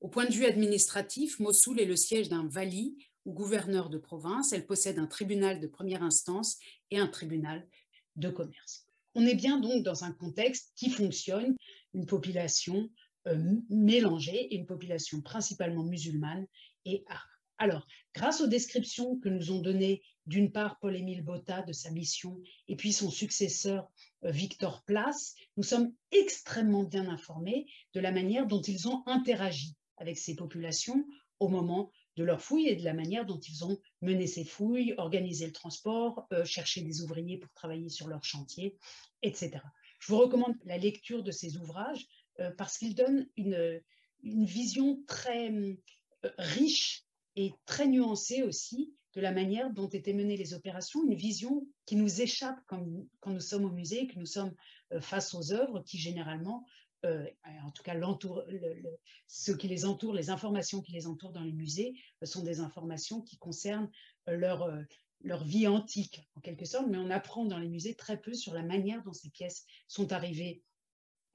[0.00, 4.52] Au point de vue administratif, Mossoul est le siège d'un vali ou gouverneur de province.
[4.52, 6.58] Elle possède un tribunal de première instance
[6.90, 7.66] et un tribunal
[8.16, 8.86] de commerce.
[9.14, 11.56] On est bien donc dans un contexte qui fonctionne,
[11.94, 12.90] une population
[13.26, 16.46] euh, mélangée et une population principalement musulmane
[16.84, 17.35] et arabe.
[17.58, 22.38] Alors, grâce aux descriptions que nous ont données d'une part Paul-Émile Botta de sa mission
[22.68, 23.88] et puis son successeur
[24.24, 29.74] euh, Victor Place, nous sommes extrêmement bien informés de la manière dont ils ont interagi
[29.96, 31.06] avec ces populations
[31.40, 34.94] au moment de leurs fouilles et de la manière dont ils ont mené ces fouilles,
[34.98, 38.76] organisé le transport, euh, cherché des ouvriers pour travailler sur leur chantier,
[39.22, 39.60] etc.
[39.98, 42.06] Je vous recommande la lecture de ces ouvrages
[42.40, 43.80] euh, parce qu'ils donnent une
[44.44, 45.52] vision très
[46.38, 47.05] riche
[47.36, 51.96] et très nuancée aussi de la manière dont étaient menées les opérations, une vision qui
[51.96, 52.84] nous échappe quand,
[53.26, 54.54] nous sommes au musée, que nous sommes
[54.92, 56.66] euh, face aux œuvres qui généralement,
[57.04, 57.26] euh,
[57.64, 57.94] en tout cas
[59.26, 62.60] ce qui les entoure, les informations qui les entourent dans les musées, euh, sont des
[62.60, 63.90] informations qui concernent
[64.26, 64.68] leur,
[65.22, 68.52] leur vie antique en quelque sorte, mais on apprend dans les musées très peu sur
[68.52, 70.62] la manière dont ces pièces sont arrivées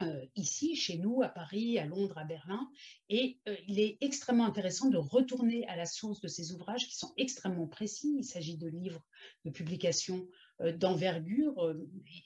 [0.03, 2.69] euh, ici, chez nous, à Paris, à Londres, à Berlin.
[3.09, 6.95] Et euh, il est extrêmement intéressant de retourner à la source de ces ouvrages qui
[6.95, 8.15] sont extrêmement précis.
[8.19, 9.03] Il s'agit de livres
[9.45, 10.27] de publication
[10.61, 11.75] euh, d'envergure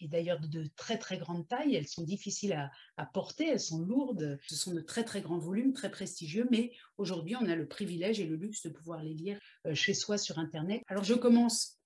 [0.01, 1.75] et d'ailleurs de très très grande taille.
[1.75, 4.39] Elles sont difficiles à, à, porter, elles sont lourdes.
[4.47, 8.19] Ce sont de très très grands volumes, très prestigieux, mais aujourd'hui on a le privilège
[8.19, 9.39] et le luxe de pouvoir les lire
[9.73, 10.81] chez soi sur Internet.
[10.87, 11.79] Alors je commence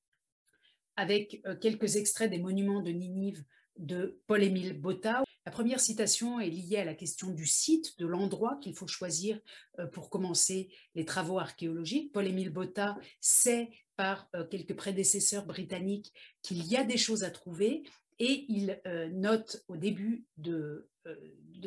[0.95, 3.43] avec quelques extraits des monuments de Ninive
[3.79, 5.23] de Paul-Émile Botta.
[5.49, 9.39] La première citation est liée à la question du site, de l'endroit qu'il faut choisir
[9.79, 12.11] euh, pour commencer les travaux archéologiques.
[12.11, 17.81] Paul-Émile Botta sait par euh, quelques prédécesseurs britanniques qu'il y a des choses à trouver
[18.19, 20.87] et il euh, note au début de,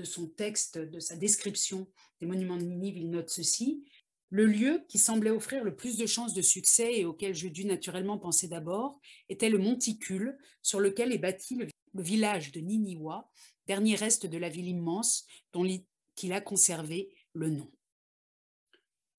[0.04, 1.88] son texte, de sa description
[2.20, 3.82] des monuments de Ninive, il note ceci.
[4.30, 7.64] Le lieu qui semblait offrir le plus de chances de succès et auquel je dus
[7.64, 13.28] naturellement penser d'abord était le monticule sur lequel est bâti le le village de Niniwa,
[13.66, 17.70] dernier reste de la ville immense dont il a conservé le nom.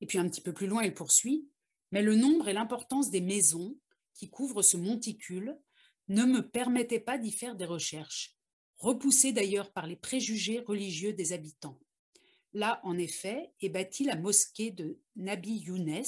[0.02, 1.48] Et puis un petit peu plus loin, il poursuit,
[1.92, 3.78] mais le nombre et l'importance des maisons
[4.14, 5.58] qui couvrent ce monticule
[6.10, 8.36] ne me permettaient pas d'y faire des recherches,
[8.78, 11.80] repoussées d'ailleurs par les préjugés religieux des habitants.
[12.54, 16.04] Là, en effet, est bâtie la mosquée de Nabi Younes,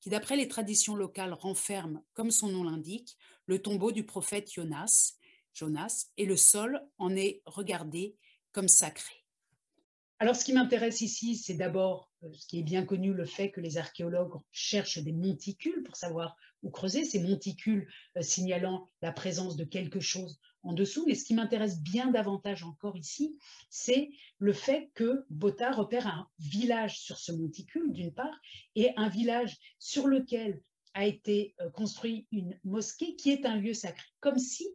[0.00, 5.14] qui, d'après les traditions locales, renferme, comme son nom l'indique, le tombeau du prophète Jonas,
[5.58, 8.16] Jonas, et le sol en est regardé
[8.52, 9.14] comme sacré.
[10.20, 13.50] Alors, ce qui m'intéresse ici, c'est d'abord euh, ce qui est bien connu, le fait
[13.50, 19.12] que les archéologues cherchent des monticules pour savoir où creuser, ces monticules euh, signalant la
[19.12, 21.04] présence de quelque chose en dessous.
[21.06, 23.36] Mais ce qui m'intéresse bien davantage encore ici,
[23.70, 28.40] c'est le fait que Botta repère un village sur ce monticule, d'une part,
[28.74, 30.60] et un village sur lequel
[30.94, 34.66] a été euh, construit une mosquée qui est un lieu sacré, comme si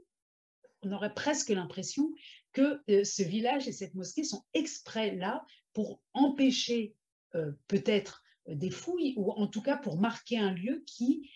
[0.85, 2.11] on aurait presque l'impression
[2.51, 6.95] que euh, ce village et cette mosquée sont exprès là pour empêcher
[7.35, 11.29] euh, peut-être euh, des fouilles ou en tout cas pour marquer un lieu qui,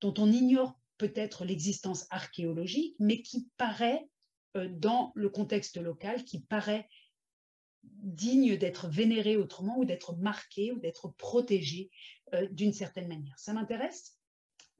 [0.00, 4.06] dont on ignore peut-être l'existence archéologique, mais qui paraît,
[4.54, 6.88] dans le contexte local, qui paraît
[7.84, 11.88] digne d'être vénéré autrement ou d'être marqué ou d'être protégé
[12.50, 13.38] d'une certaine manière.
[13.38, 14.19] Ça m'intéresse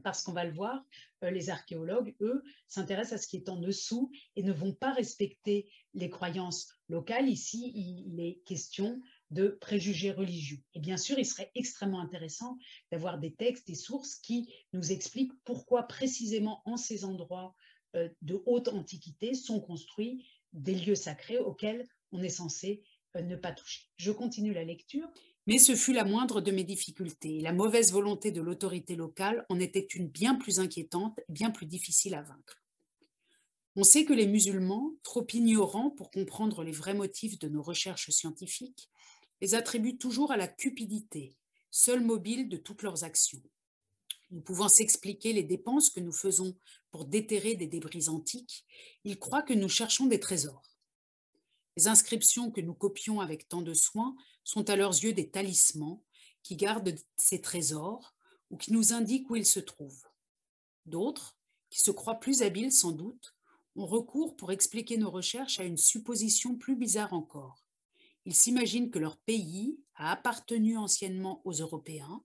[0.03, 0.85] parce qu'on va le voir,
[1.23, 4.93] euh, les archéologues, eux, s'intéressent à ce qui est en dessous et ne vont pas
[4.93, 7.29] respecter les croyances locales.
[7.29, 10.63] Ici, il est question de préjugés religieux.
[10.75, 12.59] Et bien sûr, il serait extrêmement intéressant
[12.91, 17.55] d'avoir des textes, des sources qui nous expliquent pourquoi précisément en ces endroits
[17.97, 22.83] euh, de haute antiquité sont construits des lieux sacrés auxquels on est censé
[23.17, 23.89] euh, ne pas toucher.
[23.97, 25.09] Je continue la lecture.
[25.47, 27.41] Mais ce fut la moindre de mes difficultés.
[27.41, 31.67] La mauvaise volonté de l'autorité locale en était une bien plus inquiétante et bien plus
[31.67, 32.63] difficile à vaincre.
[33.77, 38.11] On sait que les musulmans, trop ignorants pour comprendre les vrais motifs de nos recherches
[38.11, 38.91] scientifiques,
[39.41, 41.37] les attribuent toujours à la cupidité,
[41.71, 43.43] seul mobile de toutes leurs actions.
[44.31, 46.57] Nous pouvant s'expliquer les dépenses que nous faisons
[46.91, 48.65] pour déterrer des débris antiques,
[49.05, 50.70] ils croient que nous cherchons des trésors.
[51.77, 56.03] Les inscriptions que nous copions avec tant de soin sont à leurs yeux des talismans
[56.43, 58.15] qui gardent ces trésors
[58.51, 60.07] ou qui nous indiquent où ils se trouvent.
[60.87, 61.37] D'autres,
[61.71, 63.35] qui se croient plus habiles sans doute,
[63.77, 67.65] ont recours pour expliquer nos recherches à une supposition plus bizarre encore.
[68.27, 72.23] Ils s'imaginent que leur pays a appartenu anciennement aux Européens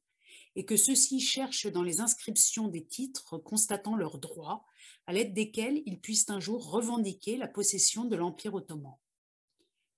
[0.55, 4.65] et que ceux-ci cherchent dans les inscriptions des titres constatant leurs droits,
[5.05, 8.95] à l'aide desquels ils puissent un jour revendiquer la possession de l'Empire ottoman.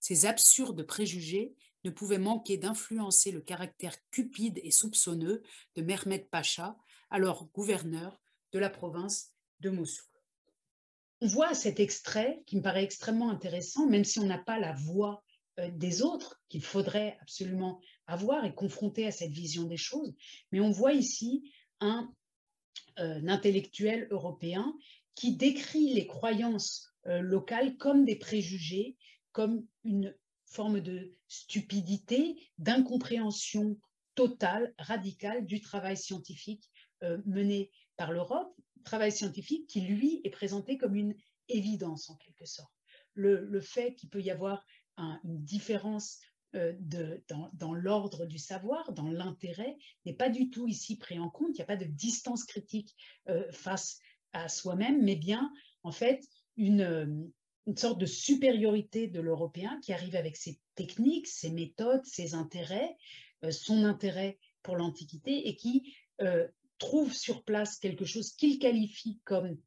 [0.07, 5.43] Ces absurdes préjugés ne pouvaient manquer d'influencer le caractère cupide et soupçonneux
[5.75, 6.77] de Mehmed Pacha,
[7.09, 8.17] alors gouverneur
[8.53, 10.07] de la province de Mossoul.
[11.19, 14.71] On voit cet extrait qui me paraît extrêmement intéressant, même si on n'a pas la
[14.71, 15.25] voix
[15.59, 20.15] euh, des autres qu'il faudrait absolument avoir et confronter à cette vision des choses.
[20.53, 22.09] Mais on voit ici un,
[22.99, 24.73] euh, intellectuel européen
[25.15, 28.95] qui décrit les croyances euh, locales comme des préjugés,
[29.31, 33.77] comme une forme de stupidité, d'incompréhension
[34.15, 36.69] totale, radicale du travail scientifique
[37.25, 41.15] mené par l'Europe, travail scientifique qui, lui, est présenté comme une
[41.49, 42.73] évidence en quelque sorte.
[43.13, 44.63] Le, fait qu'il peut y avoir
[44.97, 46.19] une différence
[46.55, 46.73] euh,
[47.53, 51.49] dans, l'ordre du savoir, dans l'intérêt, n'est pas du tout ici pris en compte.
[51.49, 52.95] Il n'y a pas de distance critique
[53.27, 53.99] euh, face
[54.33, 55.51] à soi-même, mais bien,
[55.83, 56.23] en fait,
[56.55, 57.27] une, euh,
[57.67, 62.95] une sorte de supériorité de l'Européen qui arrive avec ses techniques, ses méthodes, ses intérêts,
[63.51, 65.93] son intérêt pour l'Antiquité et qui
[66.77, 69.57] trouve sur place quelque chose qu'il qualifie comme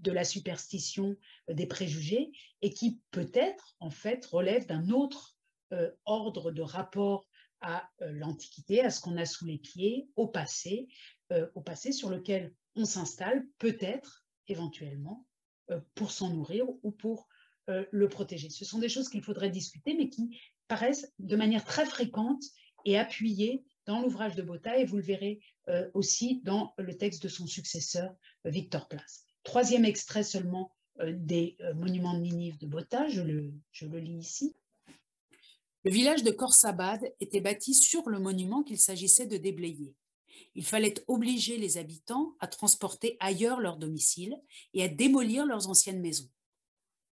[0.00, 1.16] de la superstition,
[1.48, 2.30] euh, des préjugés,
[2.62, 5.36] et qui peut-être, en fait, relève d'un autre
[5.72, 7.26] euh, ordre de rapport
[7.60, 10.88] à euh, l'Antiquité, à ce qu'on a sous les pieds, au passé,
[11.56, 15.26] au passé sur lequel on s'installe, peut-être, éventuellement,
[15.94, 17.28] pour s'en nourrir ou pour
[17.68, 18.50] le protéger.
[18.50, 22.42] Ce sont des choses qu'il faudrait discuter, mais qui paraissent de manière très fréquente
[22.84, 25.40] et appuyées dans l'ouvrage de Botta, et vous le verrez
[25.94, 29.24] aussi dans le texte de son successeur, Victor Place.
[29.42, 33.98] Troisième extrait seulement euh, des euh, monuments de Ninive de Botta, je le, je le
[33.98, 34.56] lis ici.
[35.84, 39.94] Le village de Korsabad était bâti sur le monument qu'il s'agissait de déblayer.
[40.54, 44.40] Il fallait obliger les habitants à transporter ailleurs leur domicile
[44.74, 46.30] et à démolir leurs anciennes maisons.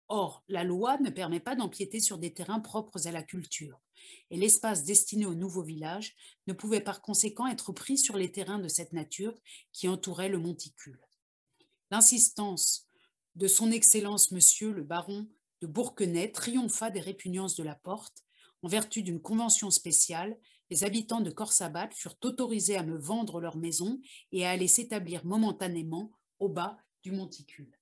[0.09, 3.81] Or, la loi ne permet pas d'empiéter sur des terrains propres à la culture,
[4.31, 6.15] et l'espace destiné au nouveau village
[6.47, 9.35] ne pouvait par conséquent être pris sur les terrains de cette nature
[9.73, 11.01] qui entouraient le monticule.
[11.91, 12.87] L'insistance
[13.35, 15.29] de son Excellence Monsieur le baron
[15.61, 18.25] de Bourquenay triompha des répugnances de la porte.
[18.63, 20.39] En vertu d'une convention spéciale,
[20.71, 24.01] les habitants de Corsabat furent autorisés à me vendre leur maison
[24.33, 27.79] et à aller s'établir momentanément au bas du monticule.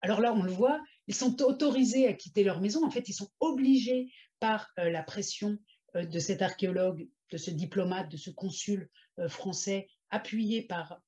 [0.00, 2.84] Alors là, on le voit, ils sont autorisés à quitter leur maison.
[2.84, 5.58] En fait, ils sont obligés par euh, la pression
[5.96, 11.00] euh, de cet archéologue, de ce diplomate, de ce consul euh, français, appuyé par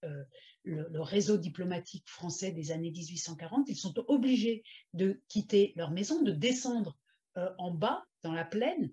[0.65, 6.33] le, réseau diplomatique français des années 1840, ils sont obligés de quitter leur maison, de
[6.33, 6.99] descendre
[7.59, 8.91] en bas, dans la plaine,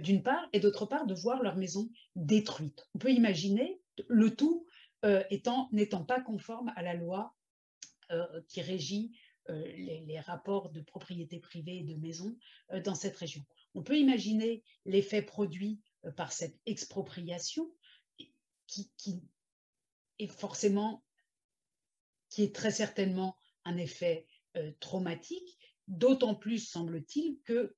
[0.00, 2.88] d'une part, et d'autre part, de voir leur maison détruite.
[2.94, 4.66] On peut imaginer le tout
[5.04, 7.34] euh, étant n'étant pas conforme à la loi
[8.46, 9.16] qui régit
[9.48, 12.36] les, rapports de propriété privée et de maison
[12.84, 13.42] dans cette région.
[13.74, 15.80] On peut imaginer l'effet produit
[16.14, 17.72] par cette expropriation
[18.66, 19.22] qui,
[20.18, 21.02] est forcément
[22.32, 24.26] qui est très certainement un effet
[24.56, 27.76] euh, traumatique, d'autant plus semble-t-il que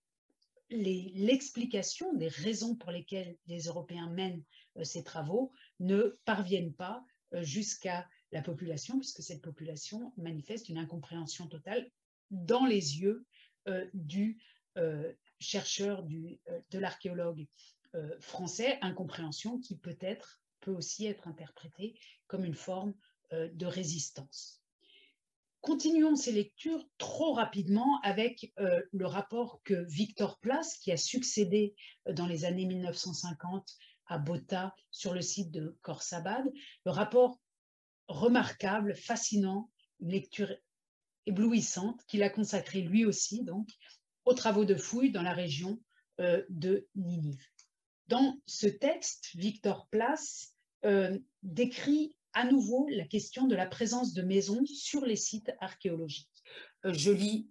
[0.74, 4.42] l'explication des raisons pour lesquelles les Européens mènent
[4.76, 10.78] euh, ces travaux ne parviennent pas euh, jusqu'à la population, puisque cette population manifeste une
[10.78, 11.90] incompréhension totale
[12.30, 13.26] dans les yeux
[13.94, 14.38] du
[15.38, 17.46] chercheur, de l'archéologue
[18.18, 21.94] français, incompréhension qui peut-être peut aussi être interprétée
[22.26, 22.94] comme une forme
[23.32, 24.63] euh, de résistance.
[25.64, 31.74] Continuons ces lectures trop rapidement avec euh, le rapport que Victor Place, qui a succédé
[32.07, 33.66] euh, dans les années 1950
[34.07, 36.44] à Botta sur le site de Korsabad,
[36.85, 37.40] le rapport
[38.09, 40.55] remarquable, fascinant, une lecture
[41.24, 43.66] éblouissante qu'il a consacré lui aussi donc
[44.27, 45.81] aux travaux de fouilles dans la région
[46.18, 47.42] de Ninive.
[48.09, 50.55] Dans ce texte, Victor Place
[51.42, 56.42] décrit à nouveau la question de la présence de maisons sur les sites archéologiques.
[56.85, 57.49] Euh, je lis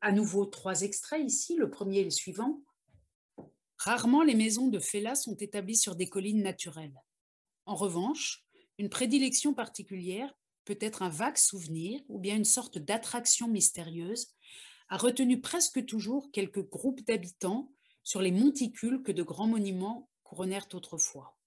[0.00, 1.56] à nouveau trois extraits ici.
[1.56, 2.62] Le premier est le suivant.
[3.76, 6.94] Rarement les maisons de Fela sont établies sur des collines naturelles.
[7.66, 8.44] En revanche,
[8.78, 10.32] une prédilection particulière,
[10.64, 14.28] peut-être un vague souvenir ou bien une sorte d'attraction mystérieuse,
[14.88, 17.72] a retenu presque toujours quelques groupes d'habitants
[18.02, 21.39] sur les monticules que de grands monuments couronnèrent autrefois.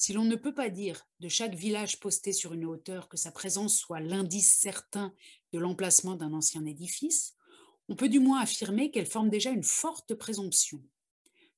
[0.00, 3.30] Si l'on ne peut pas dire de chaque village posté sur une hauteur que sa
[3.30, 5.14] présence soit l'indice certain
[5.52, 7.34] de l'emplacement d'un ancien édifice,
[7.90, 10.82] on peut du moins affirmer qu'elle forme déjà une forte présomption.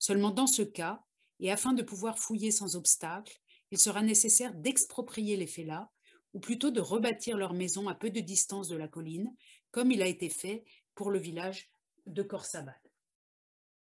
[0.01, 1.05] Seulement dans ce cas,
[1.39, 3.41] et afin de pouvoir fouiller sans obstacle,
[3.71, 5.93] il sera nécessaire d'exproprier les félats,
[6.35, 9.33] ou plutôt de rebâtir leur maison à peu de distance de la colline,
[9.71, 10.65] comme il a été fait
[10.97, 11.71] pour le village
[12.07, 12.75] de Corsabad.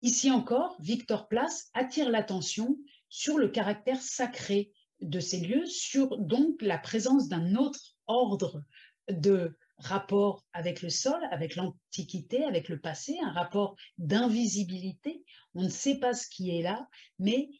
[0.03, 2.77] Ici encore, Victor Place attire l'attention
[3.15, 8.65] sur le caractère sacré de ces lieux, sur donc la présence d'un autre ordre
[9.09, 15.23] de rapport avec le sol, avec l'Antiquité, avec le passé, un rapport d'invisibilité.
[15.55, 16.89] On ne sait pas ce qui est là,
[17.21, 17.51] mais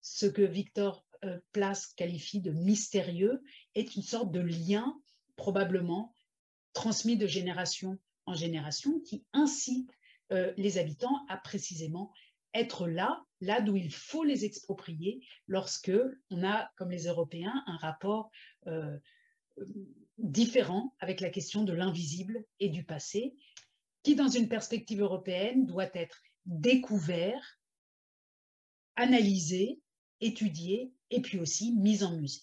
[0.00, 3.40] ce que Victor euh, Place qualifie de mystérieux
[3.76, 5.00] est une sorte de lien
[5.36, 6.12] probablement
[6.72, 9.92] transmis de génération en génération qui incite
[10.32, 12.12] euh, les habitants à précisément
[12.52, 15.92] être là, là d'où il faut les exproprier lorsque
[16.30, 18.30] on a, comme les Européens, un rapport
[18.66, 18.98] euh,
[20.18, 23.34] différent avec la question de l'invisible et du passé,
[24.02, 27.58] qui, dans une perspective européenne, doit être découvert,
[28.96, 29.80] analysé,
[30.20, 32.42] étudié et puis aussi mis en musée.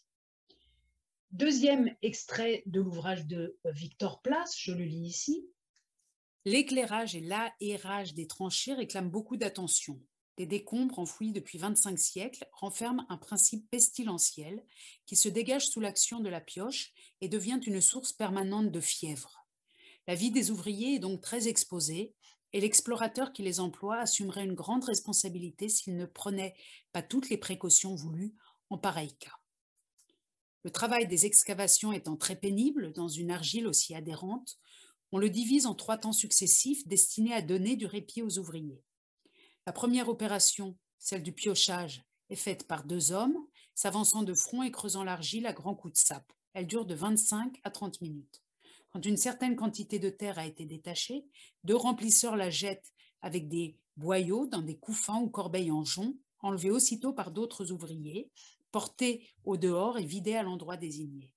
[1.31, 5.45] Deuxième extrait de l'ouvrage de Victor Place, je le lis ici.
[6.45, 9.99] L'éclairage et l'aérage des tranchées réclament beaucoup d'attention.
[10.37, 14.65] Des décombres enfouis depuis 25 siècles renferment un principe pestilentiel
[15.05, 19.47] qui se dégage sous l'action de la pioche et devient une source permanente de fièvre.
[20.07, 22.13] La vie des ouvriers est donc très exposée
[22.51, 26.55] et l'explorateur qui les emploie assumerait une grande responsabilité s'il ne prenait
[26.91, 28.35] pas toutes les précautions voulues
[28.69, 29.39] en pareil cas.
[30.63, 34.57] Le travail des excavations étant très pénible dans une argile aussi adhérente,
[35.11, 38.81] on le divise en trois temps successifs destinés à donner du répit aux ouvriers.
[39.65, 43.37] La première opération, celle du piochage, est faite par deux hommes,
[43.73, 46.31] s'avançant de front et creusant l'argile à grands coups de sape.
[46.53, 48.43] Elle dure de 25 à 30 minutes.
[48.91, 51.25] Quand une certaine quantité de terre a été détachée,
[51.63, 52.93] deux remplisseurs la jettent
[53.23, 58.29] avec des boyaux dans des couffins ou corbeilles en jonc, enlevés aussitôt par d'autres ouvriers,
[58.71, 61.33] portés au dehors et vidés à l'endroit désigné.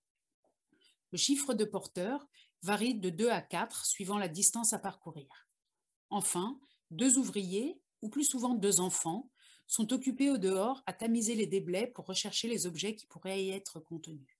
[1.12, 2.28] Le chiffre de porteurs
[2.62, 5.48] varie de 2 à 4 suivant la distance à parcourir.
[6.10, 6.60] Enfin,
[6.90, 9.30] deux ouvriers ou plus souvent deux enfants,
[9.66, 13.50] sont occupés au dehors à tamiser les déblais pour rechercher les objets qui pourraient y
[13.50, 14.38] être contenus.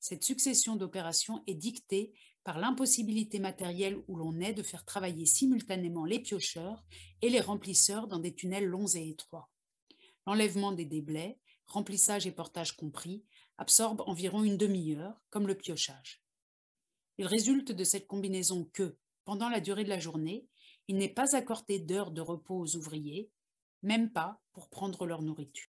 [0.00, 6.04] Cette succession d'opérations est dictée par l'impossibilité matérielle où l'on est de faire travailler simultanément
[6.04, 6.82] les piocheurs
[7.20, 9.50] et les remplisseurs dans des tunnels longs et étroits.
[10.26, 13.24] L'enlèvement des déblais, remplissage et portage compris,
[13.58, 16.22] absorbe environ une demi-heure, comme le piochage.
[17.18, 20.48] Il résulte de cette combinaison que, pendant la durée de la journée,
[20.88, 23.30] il n'est pas accordé d'heures de repos aux ouvriers,
[23.82, 25.68] même pas pour prendre leur nourriture.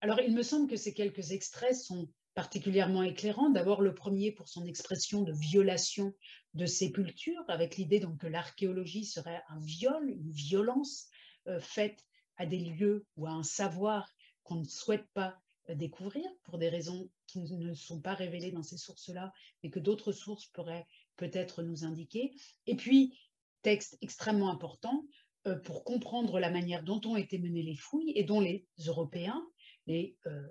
[0.00, 3.50] Alors, il me semble que ces quelques extraits sont particulièrement éclairants.
[3.50, 6.12] D'abord, le premier pour son expression de violation
[6.54, 11.08] de sépulture, avec l'idée donc que l'archéologie serait un viol, une violence
[11.46, 12.04] euh, faite
[12.36, 15.38] à des lieux ou à un savoir qu'on ne souhaite pas
[15.70, 19.32] euh, découvrir pour des raisons qui ne sont pas révélées dans ces sources-là,
[19.62, 20.86] mais que d'autres sources pourraient
[21.16, 22.32] peut-être nous indiquer.
[22.66, 23.16] Et puis,
[23.64, 25.04] texte extrêmement important
[25.48, 29.44] euh, pour comprendre la manière dont ont été menées les fouilles et dont les Européens,
[29.88, 30.46] les euh,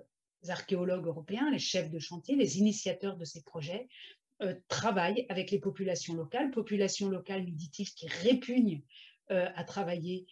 [0.48, 3.88] archéologues européens, les chefs de chantier, les initiateurs de ces projets,
[4.42, 8.82] euh, travaillent avec les populations locales, populations locales, dit-il, qui répugnent
[9.30, 10.26] à travailler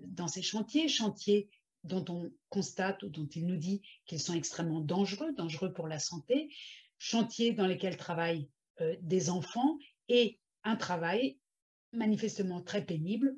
[0.00, 1.48] dans ces chantiers, chantiers
[1.84, 6.00] dont on constate ou dont il nous dit qu'ils sont extrêmement dangereux, dangereux pour la
[6.00, 6.52] santé,
[6.98, 8.50] chantiers dans lesquels travaillent
[9.02, 11.38] des enfants et un travail
[11.94, 13.36] manifestement très pénibles,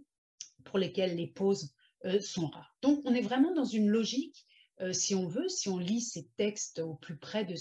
[0.65, 1.73] pour lesquels les pauses
[2.05, 2.77] euh, sont rares.
[2.83, 4.47] Donc on est vraiment dans une logique,
[4.81, 7.55] euh, si on veut, si on lit ces textes au plus près de,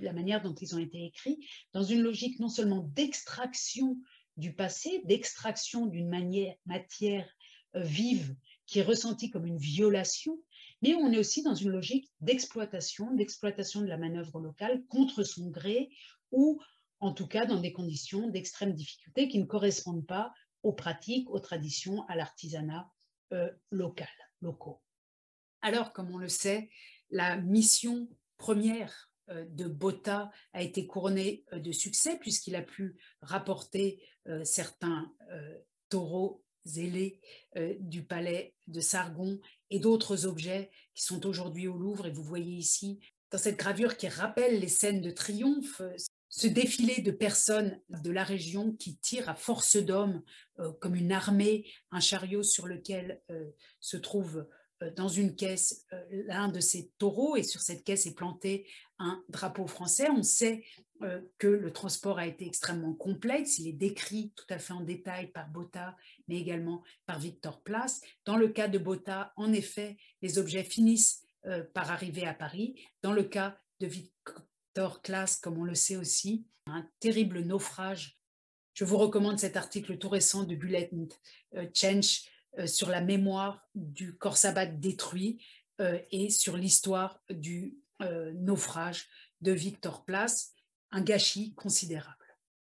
[0.00, 3.98] la manière dont ils ont été écrits, dans une logique non seulement d'extraction
[4.36, 6.08] du passé, d'extraction d'une
[6.66, 7.28] matière
[7.74, 8.36] euh, vive
[8.66, 10.38] qui est ressentie comme une violation,
[10.80, 15.48] mais on est aussi dans une logique d'exploitation, d'exploitation de la manœuvre locale contre son
[15.50, 15.90] gré
[16.30, 16.60] ou
[17.00, 20.32] en tout cas dans des conditions d'extrême difficulté qui ne correspondent pas
[20.62, 22.90] aux pratiques, aux traditions, à l'artisanat
[23.32, 24.08] euh, local,
[24.40, 24.80] locaux.
[25.62, 26.70] Alors, comme on le sait,
[27.10, 32.98] la mission première euh, de Botta a été couronnée euh, de succès puisqu'il a pu
[33.22, 34.02] rapporter
[34.44, 35.10] certains
[35.88, 37.20] taureaux zélés
[37.80, 39.40] du palais de Sargon
[39.70, 42.06] et d'autres objets qui sont aujourd'hui au Louvre.
[42.06, 45.80] Et vous voyez ici, dans cette gravure qui rappelle les scènes de triomphe,
[46.30, 50.22] ce défilé de personnes de la région qui tirent à force d'hommes
[50.60, 53.50] euh, comme une armée, un chariot sur lequel euh,
[53.80, 54.46] se trouve
[54.82, 58.66] euh, dans une caisse l'un de ces taureaux et sur cette caisse est planté
[59.00, 60.08] un drapeau français.
[60.08, 60.64] On sait
[61.38, 65.28] que le transport a été extrêmement complexe, il est décrit tout à fait en détail
[65.28, 65.96] par Botta,
[66.28, 68.02] mais également par Victor Place.
[68.26, 71.22] Dans le cas de Botta, en effet, les objets finissent
[71.72, 72.74] par arriver à Paris.
[73.00, 74.42] Dans le cas de Victor
[75.02, 78.18] Klaas, comme on le sait aussi, un terrible naufrage.
[78.74, 81.06] Je vous recommande cet article tout récent de Bulletin
[81.74, 82.22] Change
[82.66, 85.44] sur la mémoire du corps sabbat détruit
[86.10, 87.76] et sur l'histoire du
[88.34, 89.08] naufrage
[89.40, 90.54] de Victor Place,
[90.90, 92.16] un gâchis considérable.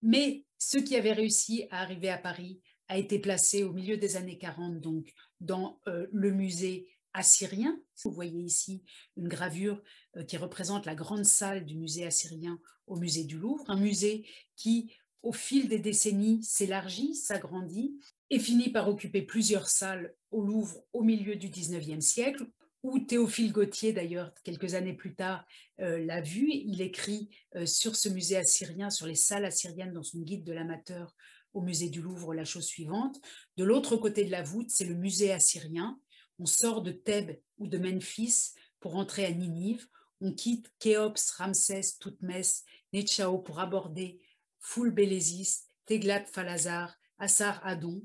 [0.02, 4.16] Mais ceux qui avaient réussi à arriver à Paris a été placé au milieu des
[4.16, 7.80] années 40, donc dans euh, le musée assyrien.
[8.04, 8.82] Vous voyez ici
[9.16, 9.82] une gravure
[10.16, 14.26] euh, qui représente la grande salle du musée assyrien au musée du Louvre, un musée
[14.56, 14.92] qui,
[15.22, 17.94] au fil des décennies, s'élargit, s'agrandit
[18.30, 22.46] et finit par occuper plusieurs salles au Louvre au milieu du 19e siècle,
[22.82, 25.44] où Théophile Gautier, d'ailleurs, quelques années plus tard,
[25.80, 26.50] euh, l'a vu.
[26.50, 30.52] Il écrit euh, sur ce musée assyrien, sur les salles assyriennes dans son guide de
[30.52, 31.14] l'amateur
[31.52, 33.20] au musée du Louvre, la chose suivante.
[33.56, 35.98] De l'autre côté de la voûte, c'est le musée assyrien.
[36.40, 39.86] On sort de Thèbes ou de Memphis pour entrer à Ninive.
[40.20, 44.18] On quitte Khéops, Ramsès, Toutmès, Netchao pour aborder
[44.58, 48.02] Foul Bélésis, Teglat Phalazar, Assar Adon,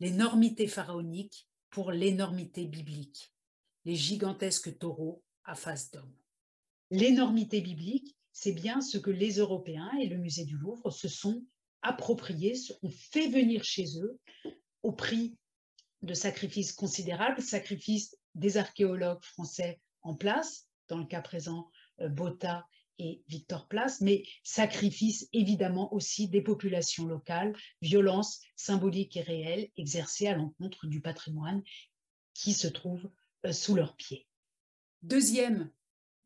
[0.00, 3.32] l'énormité pharaonique pour l'énormité biblique
[3.84, 6.14] les gigantesques taureaux à face d'homme.
[6.90, 11.42] L'énormité biblique, c'est bien ce que les Européens et le musée du Louvre se sont
[11.80, 14.18] appropriés, ont fait venir chez eux
[14.82, 15.38] au prix
[16.02, 21.70] de sacrifices considérables, sacrifices des archéologues français en place, dans le cas présent
[22.00, 22.66] euh, Botta
[22.98, 30.26] et Victor Place, mais sacrifices évidemment aussi des populations locales, violences symboliques et réelles exercées
[30.26, 31.62] à l'encontre du patrimoine
[32.34, 33.10] qui se trouve
[33.46, 34.26] euh, sous leurs pieds.
[35.02, 35.70] Deuxième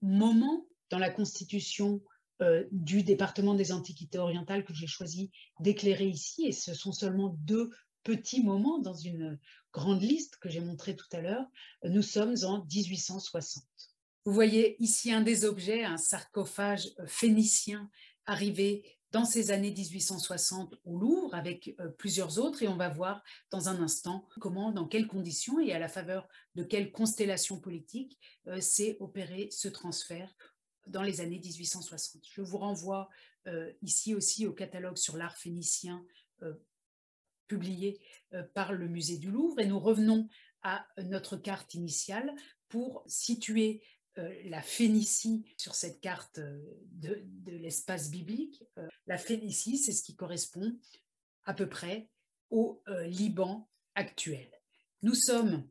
[0.00, 2.02] moment dans la constitution
[2.40, 7.36] euh, du département des Antiquités orientales que j'ai choisi d'éclairer ici, et ce sont seulement
[7.40, 7.70] deux
[8.03, 9.38] petits moments dans une
[9.72, 11.46] grande liste que j'ai montrée tout à l'heure,
[11.84, 13.64] nous sommes en 1860.
[14.24, 17.90] Vous voyez ici un des objets, un sarcophage euh, phénicien
[18.24, 23.24] arrivé dans ces années 1860 au Louvre avec euh, plusieurs autres et on va voir
[23.50, 28.16] dans un instant comment, dans quelles conditions et à la faveur de quelles constellations politiques
[28.46, 30.32] euh, s'est opéré ce transfert
[30.86, 32.22] dans les années 1860.
[32.32, 33.09] Je vous renvoie
[33.82, 36.05] ici aussi au catalogue sur l'art phénicien
[37.47, 38.01] publié
[38.55, 40.28] par le musée du Louvre et nous revenons
[40.62, 42.32] à notre carte initiale
[42.68, 43.82] pour situer
[44.18, 48.62] euh, la Phénicie sur cette carte euh, de, l'espace biblique.
[48.76, 50.78] Euh, la Phénicie, c'est ce qui correspond
[51.45, 52.09] à peu près
[52.51, 54.51] au Liban actuel.
[55.01, 55.66] Nous sommes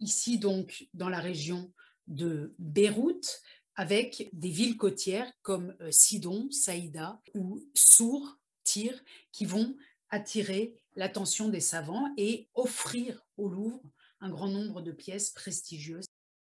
[0.00, 1.72] ici donc dans la région
[2.06, 3.40] de Beyrouth
[3.74, 9.02] avec des villes côtières comme Sidon, Saïda ou Sour, Tyr,
[9.32, 9.74] qui vont
[10.10, 13.82] attirer l'attention des savants et offrir au Louvre
[14.20, 16.06] un grand nombre de pièces prestigieuses.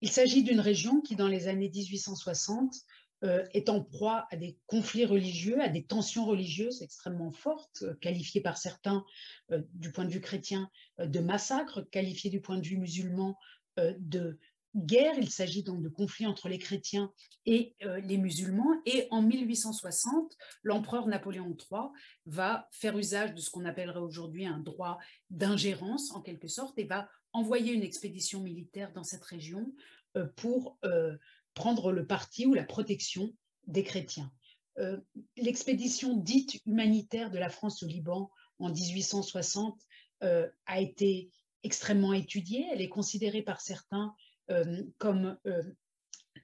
[0.01, 2.75] Il s'agit d'une région qui, dans les années 1860,
[3.23, 7.93] euh, est en proie à des conflits religieux, à des tensions religieuses extrêmement fortes, euh,
[8.01, 9.05] qualifiées par certains,
[9.51, 13.37] euh, du point de vue chrétien, de massacres, qualifiées du point de vue musulman
[13.97, 14.37] de
[14.75, 15.15] guerre.
[15.17, 17.11] Il s'agit donc de conflits entre les chrétiens
[17.45, 18.81] et les musulmans.
[18.85, 21.89] Et en 1860, l'empereur Napoléon III
[22.25, 24.97] va faire usage de ce qu'on appellerait aujourd'hui un droit
[25.29, 29.73] d'ingérence, en quelque sorte, et va envoyer une expédition militaire dans cette région
[30.15, 31.17] euh, pour euh,
[31.55, 33.33] prendre le parti ou la protection
[33.67, 34.31] des chrétiens.
[34.79, 34.97] Euh,
[35.37, 39.81] l'expédition dite humanitaire de la France au Liban en 1860
[40.67, 41.29] a été
[41.63, 42.65] extrêmement étudiée.
[42.71, 44.15] Elle est considérée par certains
[44.97, 45.37] comme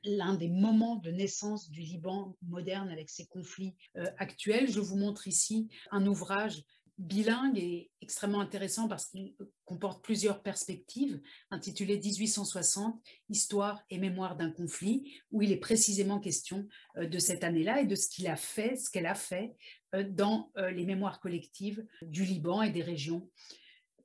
[0.04, 3.76] l'un des moments de naissance du Liban moderne avec ses conflits
[4.18, 4.72] actuels.
[4.72, 6.64] Je vous montre ici un ouvrage
[7.00, 9.34] bilingue et extrêmement intéressant parce qu'il
[9.64, 16.68] comporte plusieurs perspectives, intitulé 1860, Histoire et mémoire d'un conflit, où il est précisément question
[16.98, 19.56] euh, de cette année-là et de ce qu'il a fait, ce qu'elle a fait
[19.96, 23.30] euh, dans euh, les mémoires collectives du Liban et des régions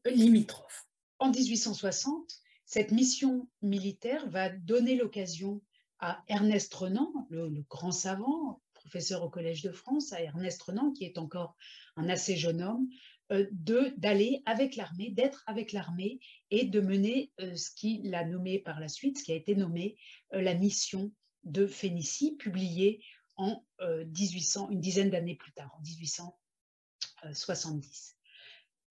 [0.06, 0.86] limitrophes.
[1.18, 2.30] En 1860,
[2.66, 5.62] cette mission militaire va donner l'occasion
[5.98, 11.04] à Ernest Renan, le, grand savant, professeur au Collège de France, à Ernest Renan, qui
[11.04, 11.56] est encore
[11.96, 12.88] un assez jeune homme,
[13.32, 13.46] euh,
[13.96, 18.80] d'aller avec l'armée, d'être avec l'armée et de mener euh, ce qu'il a nommé par
[18.80, 19.96] la suite, ce qui a été nommé
[20.34, 21.10] euh, la mission
[21.44, 23.02] de Phénicie, publiée
[23.36, 28.16] en 1800, une dizaine d'années plus tard, en 1870.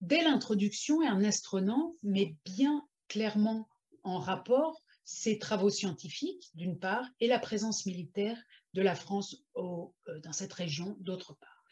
[0.02, 3.70] Dès l'introduction, Ernest Renan met bien clairement
[4.02, 8.42] en rapport ses travaux scientifiques, d'une part, et la présence militaire
[8.74, 9.94] de la France au,
[10.24, 11.64] dans cette région, d'autre part.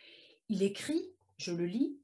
[0.49, 1.01] Il écrit
[1.37, 1.97] je le lis,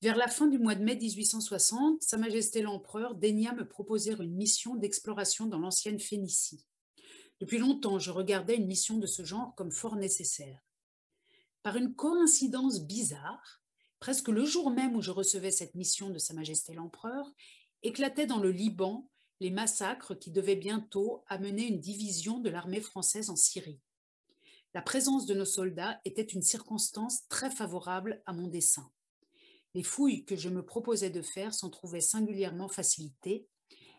[0.00, 4.34] Vers la fin du mois de mai 1860, Sa Majesté l'Empereur daigna me proposer une
[4.34, 6.64] mission d'exploration dans l'ancienne Phénicie.
[7.40, 10.60] Depuis longtemps, je regardais une mission de ce genre comme fort nécessaire.
[11.62, 13.60] Par une coïncidence bizarre,
[13.98, 17.30] presque le jour même où je recevais cette mission de Sa Majesté l'Empereur,
[17.82, 19.08] éclataient dans le Liban
[19.40, 23.80] les massacres qui devaient bientôt amener une division de l'armée française en Syrie.
[24.74, 28.90] La présence de nos soldats était une circonstance très favorable à mon dessein.
[29.74, 33.46] Les fouilles que je me proposais de faire s'en trouvaient singulièrement facilitées.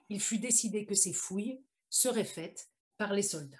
[0.09, 3.57] Il fut décidé que ces fouilles seraient faites par les soldats.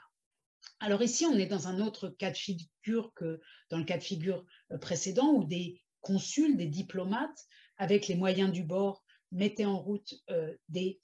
[0.80, 4.04] Alors ici, on est dans un autre cas de figure que dans le cas de
[4.04, 7.48] figure euh, précédent où des consuls, des diplomates,
[7.78, 11.00] avec les moyens du bord, mettaient en route euh, des,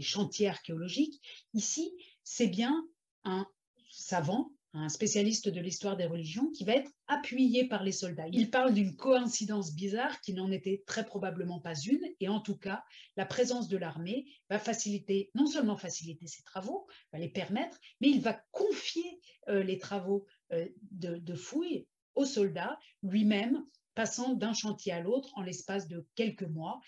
[0.00, 1.20] chantiers archéologiques.
[1.54, 1.92] Ici,
[2.24, 2.86] c'est bien
[3.24, 3.46] un
[3.90, 8.28] savant un spécialiste de l'histoire des religions, qui va être appuyé par les soldats.
[8.30, 12.56] Il parle d'une coïncidence bizarre qui n'en était très probablement pas une, et en tout
[12.56, 12.84] cas,
[13.16, 18.08] la présence de l'armée va faciliter, non seulement faciliter ses travaux, va les permettre, mais
[18.08, 23.64] il va confier euh, les travaux euh, de, fouille aux soldats, lui-même
[23.94, 26.80] passant d'un chantier à l'autre en l'espace de quelques mois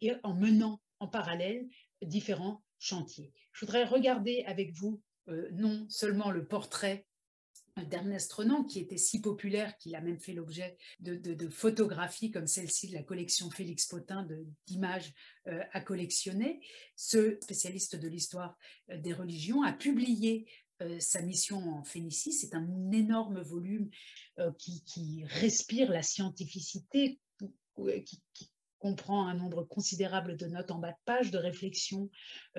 [0.00, 1.66] et en menant en parallèle
[2.02, 3.32] différents chantiers.
[3.52, 5.00] Je voudrais regarder avec vous
[5.52, 7.06] non seulement le portrait
[7.76, 12.88] d'Ernest Renan, qui était si populaire qu'il a même fait l'objet de, photographies comme celle-ci
[12.88, 14.26] de la collection Félix Potin
[14.66, 15.12] d'images
[15.46, 16.60] euh, à collectionner.
[16.96, 18.56] Ce spécialiste de l'histoire
[18.90, 20.46] euh, des religions a publié
[20.82, 22.32] euh, sa mission en Phénicie.
[22.32, 23.90] C'est un énorme volume
[24.58, 27.20] qui, respire la scientificité,
[28.06, 28.51] qui,
[28.82, 32.10] comprend un nombre considérable de notes en bas de page, de réflexions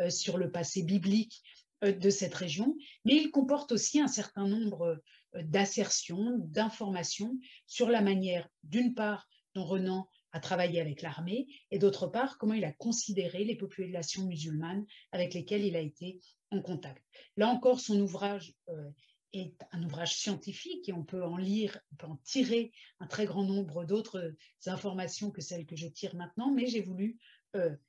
[0.10, 1.44] sur le passé biblique
[1.84, 5.02] euh, de cette région, mais il comporte aussi un certain nombre
[5.36, 11.80] euh, d'assertions, d'informations sur la manière, d'une part, dont Renan a travaillé avec l'armée, et
[11.80, 16.20] d'autre part, comment il a considéré les populations musulmanes avec lesquelles il a été
[16.52, 17.04] en contact.
[17.38, 18.90] Là encore, son ouvrage euh,
[19.34, 23.26] est un ouvrage scientifique et on peut en lire, on peut en tirer un très
[23.26, 27.18] grand nombre d'autres informations que celles que je tire maintenant, mais j'ai voulu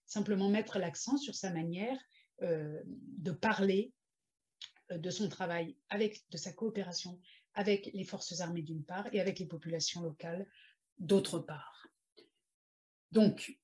[0.06, 1.98] simplement mettre l'accent sur sa manière
[2.42, 3.92] euh, de parler
[4.90, 7.20] euh, de son travail, avec, de sa coopération
[7.54, 10.46] avec les forces armées d'une part et avec les populations locales
[10.98, 11.86] d'autre part.
[13.12, 13.56] Donc,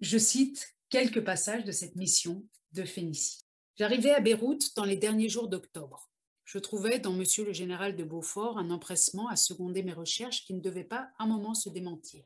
[0.00, 3.44] je cite quelques passages de cette mission de Phénicie.
[3.76, 6.10] J'arrivais à Beyrouth dans les derniers jours d'octobre.
[6.46, 10.54] Je trouvais dans Monsieur le général de Beaufort un empressement à seconder mes recherches qui
[10.54, 12.24] ne devait pas un moment se démentir.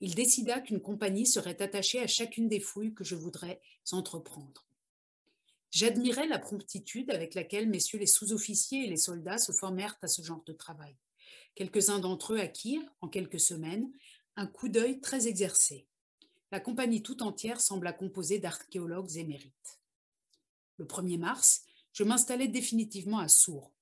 [0.00, 4.68] Il décida qu'une compagnie serait attachée à chacune des fouilles que je voudrais entreprendre.
[5.72, 10.22] J'admirais la promptitude avec laquelle messieurs les sous-officiers et les soldats se formèrent à ce
[10.22, 10.94] genre de travail.
[11.56, 13.90] Quelques-uns d'entre eux acquirent, en quelques semaines,
[14.36, 15.88] un coup d'œil très exercé.
[16.52, 19.80] La compagnie tout entière sembla composée d'archéologues émérites.
[20.76, 23.72] Le 1er mars, je m'installais définitivement à Sour.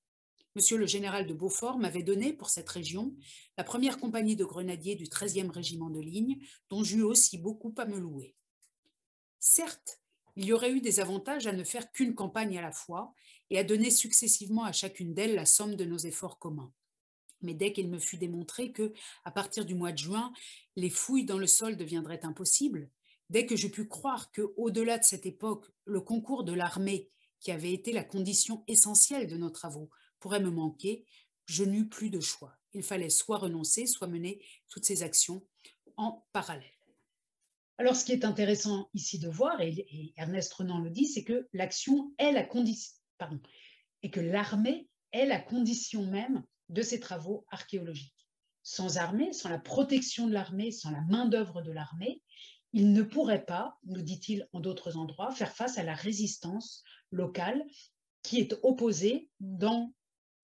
[0.55, 3.15] Monsieur le général de Beaufort m'avait donné pour cette région
[3.57, 6.39] la première compagnie de grenadiers du 13e régiment de ligne,
[6.69, 8.35] dont j'eus aussi beaucoup à me louer.
[9.39, 10.01] Certes,
[10.35, 13.13] il y aurait eu des avantages à ne faire qu'une campagne à la fois
[13.49, 16.73] et à donner successivement à chacune d'elles la somme de nos efforts communs.
[17.41, 18.91] Mais dès qu'il me fut démontré que,
[19.23, 20.33] à partir du mois de juin,
[20.75, 22.89] les fouilles dans le sol deviendraient impossibles,
[23.29, 27.51] dès que je pus croire que, au-delà de cette époque, le concours de l'armée, qui
[27.51, 31.05] avait été la condition essentielle de nos travaux, pourrait me manquer,
[31.45, 32.55] je n'eus plus de choix.
[32.73, 35.45] Il fallait soit renoncer, soit mener toutes ces actions
[35.97, 36.79] en parallèle.
[37.77, 41.47] Alors, ce qui est intéressant ici de voir, et, Ernest Renan le dit, c'est que
[41.53, 43.39] l'action est la condition, pardon,
[44.03, 48.27] et que l'armée est la condition même de ces travaux archéologiques.
[48.63, 52.21] Sans armée, sans la protection de l'armée, sans la main-d'œuvre de l'armée,
[52.73, 57.65] il ne pourrait pas, nous dit-il en d'autres endroits, faire face à la résistance locale
[58.23, 59.93] qui est opposée dans,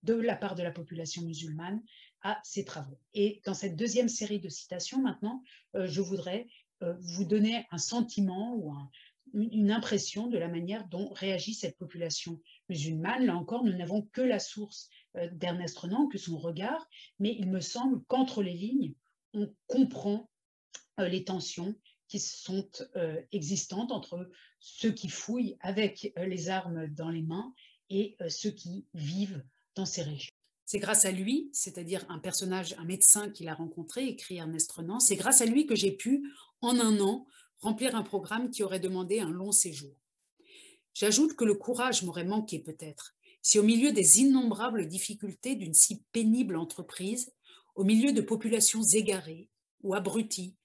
[0.02, 1.82] de la part de la population musulmane
[2.22, 2.98] à ces travaux.
[3.14, 5.42] Et dans cette deuxième série de citations, maintenant,
[5.74, 6.48] euh, je voudrais
[6.82, 8.74] euh, vous donner un sentiment ou
[9.34, 13.26] une impression de la manière dont réagit cette population musulmane.
[13.26, 16.88] Là encore, nous n'avons que la source euh, d'Ernest Renan, que son regard,
[17.18, 18.94] mais il me semble qu'entre les lignes,
[19.34, 20.30] on comprend
[20.98, 21.74] les tensions
[22.08, 22.68] qui sont
[23.32, 24.28] existantes entre
[24.60, 27.52] ceux qui fouillent avec les armes dans les mains
[27.90, 29.44] et ceux qui vivent
[29.74, 30.30] dans ces régions.
[30.64, 34.98] C'est grâce à lui, c'est-à-dire un personnage, un médecin qu'il a rencontré, écrit Ernest Renan,
[34.98, 36.28] c'est grâce à lui que j'ai pu,
[36.60, 37.26] en un an,
[37.60, 39.94] remplir un programme qui aurait demandé un long séjour.
[40.92, 46.02] J'ajoute que le courage m'aurait manqué peut-être, si au milieu des innombrables difficultés d'une si
[46.10, 47.32] pénible entreprise,
[47.76, 49.48] au milieu de populations égarées
[49.82, 50.56] ou abruties,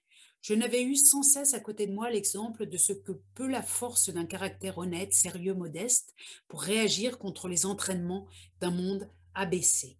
[0.41, 3.61] je n'avais eu sans cesse à côté de moi l'exemple de ce que peut la
[3.61, 6.13] force d'un caractère honnête, sérieux, modeste,
[6.47, 8.27] pour réagir contre les entraînements
[8.59, 9.97] d'un monde abaissé.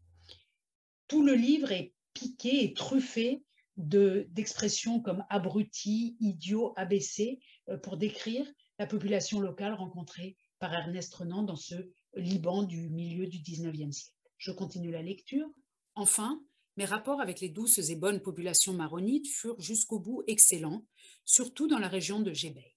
[1.08, 3.44] Tout le livre est piqué et truffé
[3.78, 7.40] d'expressions comme abruti, idiot, abaissé,
[7.70, 8.46] euh, pour décrire
[8.80, 11.76] la population locale rencontrée par Ernest Renan dans ce
[12.16, 14.18] Liban du milieu du 19e siècle.
[14.38, 15.48] Je continue la lecture.
[15.96, 16.42] Enfin,
[16.82, 20.84] mes rapports avec les douces et bonnes populations maronites furent jusqu'au bout excellents,
[21.26, 22.76] surtout dans la région de Jébé.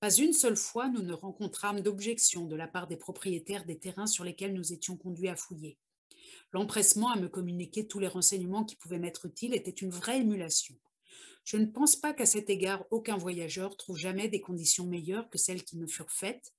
[0.00, 4.06] Pas une seule fois nous ne rencontrâmes d'objection de la part des propriétaires des terrains
[4.06, 5.76] sur lesquels nous étions conduits à fouiller.
[6.52, 10.74] L'empressement à me communiquer tous les renseignements qui pouvaient m'être utiles était une vraie émulation.
[11.44, 15.36] Je ne pense pas qu'à cet égard aucun voyageur trouve jamais des conditions meilleures que
[15.36, 16.54] celles qui me furent faites,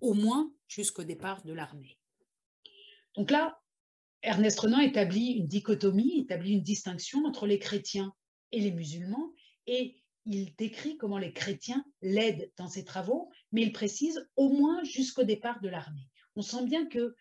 [0.00, 1.98] au moins jusqu'au départ de l'armée.
[3.16, 3.60] Donc là,
[4.22, 8.12] Ernest Renan établit une dichotomie, établit une distinction entre les chrétiens
[8.52, 9.32] et les musulmans,
[9.66, 14.82] et il décrit comment les chrétiens l'aident dans ses travaux, mais il précise au moins
[14.82, 16.08] jusqu'au départ de l'armée.
[16.34, 17.14] On sent bien que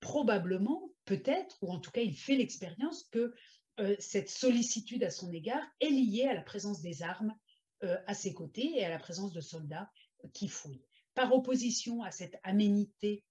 [0.00, 3.34] probablement, peut-être, ou en tout cas il fait l'expérience que
[3.80, 7.34] euh, cette sollicitude à son égard est liée à la présence des armes
[7.84, 9.90] euh, à ses côtés et à la présence de soldats
[10.34, 10.84] qui fouillent.
[11.14, 13.24] Par opposition à cette aménité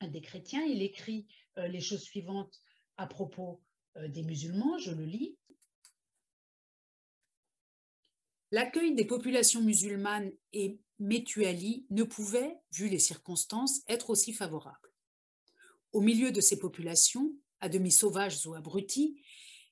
[0.00, 2.60] des chrétiens, il écrit euh, les choses suivantes
[2.96, 3.62] à propos
[3.96, 5.36] des musulmans, je le lis.
[8.52, 14.92] L'accueil des populations musulmanes et Métuali ne pouvait, vu les circonstances, être aussi favorable.
[15.92, 19.22] Au milieu de ces populations, à demi sauvages ou abruties,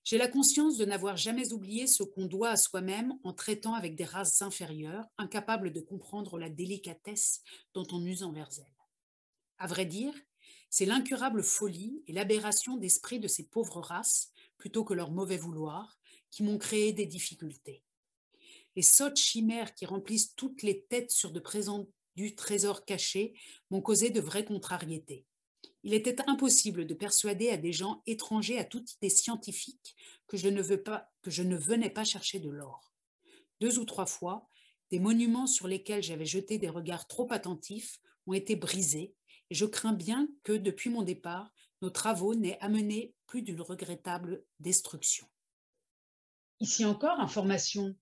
[0.04, 3.94] j'ai la conscience de n'avoir jamais oublié ce qu'on doit à soi-même en traitant avec
[3.94, 7.42] des races inférieures, incapables de comprendre la délicatesse
[7.74, 8.86] dont on use envers elles.
[9.58, 10.14] À vrai dire,
[10.70, 15.98] c'est l'incurable folie et l'aberration d'esprit de ces pauvres races, plutôt que leur mauvais vouloir,
[16.30, 17.82] qui m'ont créé des difficultés.
[18.76, 23.34] Les sottes chimères qui remplissent toutes les têtes sur de présents du trésor caché
[23.70, 25.24] m'ont causé de vraies contrariétés.
[25.84, 29.96] Il était impossible de persuader à des gens étrangers à toute idée scientifique
[30.26, 32.92] que je ne, veux pas, que je ne venais pas chercher de l'or.
[33.60, 34.48] Deux ou trois fois,
[34.90, 39.14] des monuments sur lesquels j'avais jeté des regards trop attentifs ont été brisés,
[39.50, 45.26] je crains bien que, depuis mon départ, nos travaux n'aient amené plus d'une regrettable destruction.
[46.60, 47.94] Ici encore, information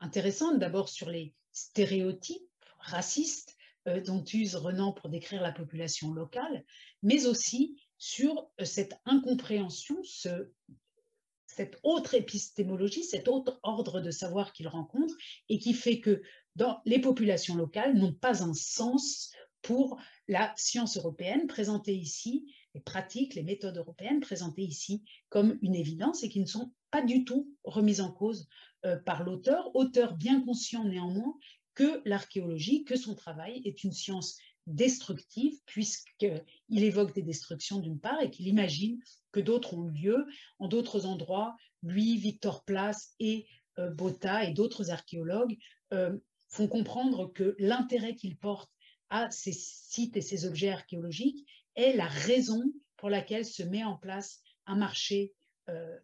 [0.00, 3.56] intéressante d'abord sur les stéréotypes racistes
[3.88, 6.64] euh, dont use Renan pour décrire la population locale,
[7.02, 10.02] mais aussi sur euh, cette incompréhension,
[11.46, 15.14] cette autre épistémologie, cet autre ordre de savoir qu'il rencontre
[15.48, 16.22] et qui fait que
[16.84, 19.32] les populations locales n'ont pas un sens
[19.62, 19.98] pour
[20.28, 26.22] la science européenne présentée ici, les pratiques, les méthodes européennes présentées ici comme une évidence
[26.22, 28.48] et qui ne sont pas du tout remises en cause
[28.84, 31.34] euh, par l'auteur, auteur bien conscient néanmoins
[31.74, 38.20] que l'archéologie, que son travail est une science destructive, puisqu'il évoque des destructions d'une part
[38.20, 39.00] et qu'il imagine
[39.32, 40.26] que d'autres ont lieu
[40.58, 41.56] en d'autres endroits.
[41.82, 43.46] Lui, Victor Place et
[43.78, 45.56] euh, Botta et d'autres archéologues
[45.92, 48.70] euh, font comprendre que l'intérêt qu'il porte
[49.10, 52.62] à ces sites et ces objets archéologiques est la raison
[52.96, 55.34] pour laquelle se met en place un marché,
[55.68, 55.98] euh,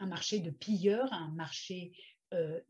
[0.00, 1.92] de pilleurs, un marché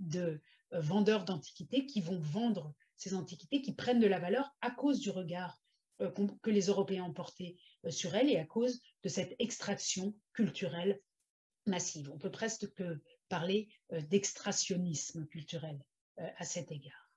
[0.01, 0.41] de
[0.74, 5.01] euh, vendeurs d'antiquités qui vont vendre ces antiquités, qui prennent de la valeur à cause
[5.01, 5.61] du regard
[6.01, 6.11] euh,
[6.43, 11.01] que les Européens ont porté euh, sur elles et à cause de cette extraction culturelle
[11.66, 12.11] massive.
[12.11, 12.66] On peut presque
[13.28, 15.80] parler d'extrationnisme culturel
[16.16, 17.12] à cet égard.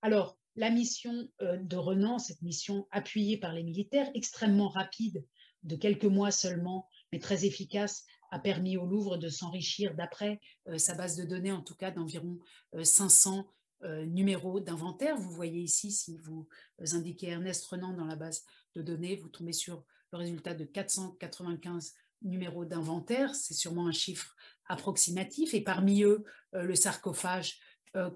[0.00, 5.24] Alors, la mission de Renan, cette mission appuyée par les militaires, extrêmement rapide,
[5.62, 10.78] de quelques mois seulement, mais très efficace, a permis au Louvre de s'enrichir d'après euh,
[10.78, 12.38] sa base de données, en tout cas d'environ
[12.82, 13.46] 500
[13.82, 15.16] euh, euh, numéros d'inventaire.
[15.16, 16.46] Vous voyez ici, si vous
[16.78, 18.44] indiquez Ernest Renan dans la base
[18.76, 23.34] de données, vous tombez sur le résultat de 495 numéros d'inventaire.
[23.34, 24.36] C'est sûrement un chiffre
[24.68, 25.54] approximatif.
[25.54, 27.58] Et parmi eux, le sarcophage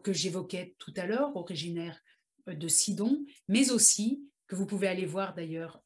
[0.03, 1.99] que j'évoquais tout à l'heure, originaire
[2.47, 5.83] de Sidon, mais aussi, que vous pouvez aller voir d'ailleurs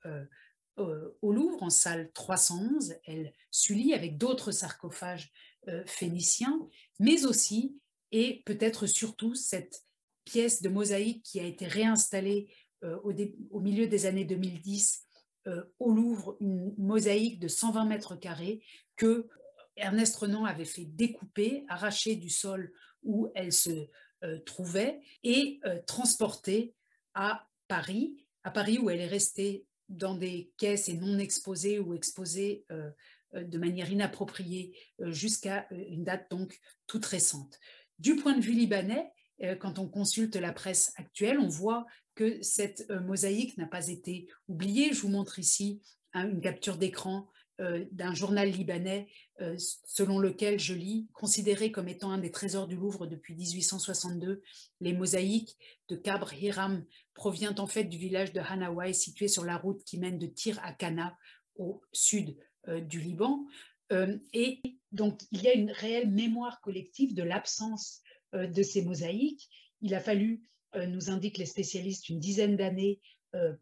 [0.78, 5.32] euh, au Louvre, en salle 311, elle Sully, avec d'autres sarcophages
[5.68, 6.68] euh, phéniciens,
[7.00, 7.80] mais aussi,
[8.12, 9.84] et peut-être surtout, cette
[10.24, 12.52] pièce de mosaïque qui a été réinstallée
[12.84, 12.96] euh,
[13.50, 15.04] au, milieu des années 2010
[15.78, 18.62] au Louvre, une mosaïque de 120 mètres carrés
[18.96, 19.26] que
[19.76, 22.70] Ernest Renan avait fait découper, arracher du sol
[23.02, 23.88] où elle se
[24.44, 26.74] trouvait et transporter
[27.14, 31.94] à Paris, à Paris où elle est restée dans des caisses et non exposées ou
[31.94, 32.90] exposées euh,
[33.34, 37.58] de manière inappropriée jusqu'à une date donc toute récente.
[37.98, 39.10] Du point de vue libanais,
[39.60, 44.92] quand on consulte la presse actuelle, on voit que cette mosaïque n'a pas été oubliée.
[44.92, 45.82] Je vous montre ici
[46.14, 47.28] hein, une capture d'écran
[47.60, 49.08] euh, d'un journal libanais
[49.40, 54.42] euh, selon lequel je lis, considéré comme étant un des trésors du Louvre depuis 1862,
[54.80, 55.56] les mosaïques
[55.88, 56.84] de Kabr Hiram
[57.14, 60.60] provient en fait du village de Hanawai situé sur la route qui mène de Tyr
[60.62, 61.18] à Cana
[61.56, 62.36] au sud
[62.68, 63.44] euh, du Liban.
[64.32, 64.60] et
[64.92, 68.02] donc il y a une réelle mémoire collective de l'absence
[68.34, 69.48] de ces mosaïques.
[69.80, 73.00] Il a fallu, nous indiquent les spécialistes, une dizaine d'années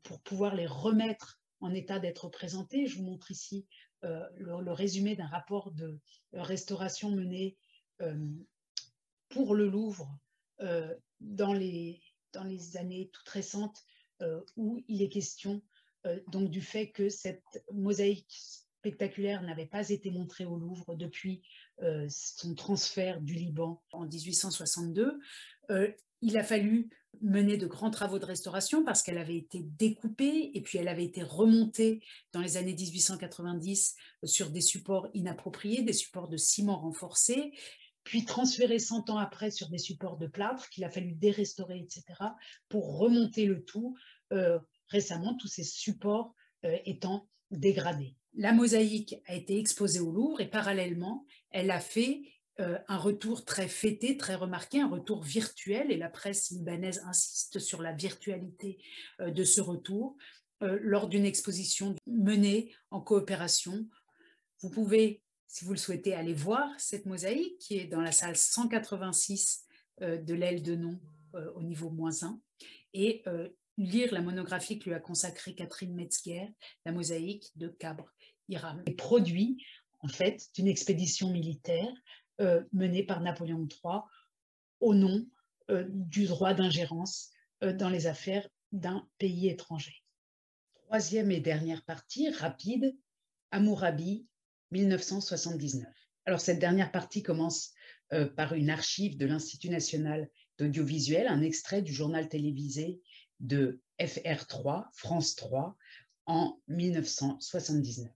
[0.03, 2.87] pour pouvoir les remettre en état d'être présentés.
[2.87, 3.67] Je vous montre ici
[4.05, 5.99] euh, le, résumé d'un rapport de
[6.33, 7.57] restauration mené
[8.03, 8.15] euh,
[9.31, 10.19] pour le Louvre
[10.61, 13.85] euh, dans, les, dans les années toutes récentes
[14.57, 15.61] où il est question
[16.29, 18.35] donc du fait que cette mosaïque
[18.79, 21.43] spectaculaire n'avait pas été montrée au Louvre depuis
[22.09, 25.21] son transfert du Liban en 1862
[26.23, 26.89] il a fallu
[27.23, 31.05] mener de grands travaux de restauration parce qu'elle avait été découpée et puis elle avait
[31.05, 32.03] été remontée
[32.33, 37.53] dans les années 1890 sur des supports inappropriés, des supports de ciment renforcé,
[38.05, 42.05] puis transférée 100 ans après sur des supports de plâtre qu'il a fallu dérestaurer, etc.,
[42.69, 43.97] pour remonter le tout
[44.33, 44.59] euh,
[44.89, 48.15] récemment, tous ces supports euh, étant dégradés.
[48.35, 52.23] La mosaïque a été exposée au Louvre et parallèlement, elle a fait
[52.59, 57.59] euh, un retour très fêté, très remarqué, un retour virtuel, et la presse libanaise insiste
[57.59, 58.79] sur la virtualité
[59.21, 60.17] euh, de ce retour,
[60.63, 63.87] euh, lors d'une exposition menée en coopération.
[64.63, 68.37] Vous pouvez, si vous le souhaitez, aller voir cette mosaïque qui est dans la salle
[68.37, 69.65] 186
[70.01, 71.01] de l'aile de nom
[71.55, 72.39] au niveau moins 1,
[72.93, 73.25] et
[73.79, 76.49] lire la monographie que lui a consacrée Catherine Metzger,
[76.85, 78.13] la mosaïque de Cabre
[78.49, 78.85] Hiram.
[78.99, 79.63] Produit
[80.01, 81.93] en fait d'une expédition militaire
[82.73, 84.01] menée par Napoléon III
[84.81, 85.27] au nom
[85.71, 87.31] euh, du droit d'ingérence
[87.63, 90.05] euh, dans les affaires d'un pays étranger.
[90.85, 92.97] Troisième et dernière partie, rapide,
[93.51, 94.27] Amourabi,
[94.71, 95.87] 1979.
[96.25, 97.73] Alors cette dernière partie commence
[98.37, 103.01] par une archive de l'Institut national d'audiovisuel, un extrait du journal télévisé
[103.41, 105.77] de FR3, France 3,
[106.27, 108.09] en 1979.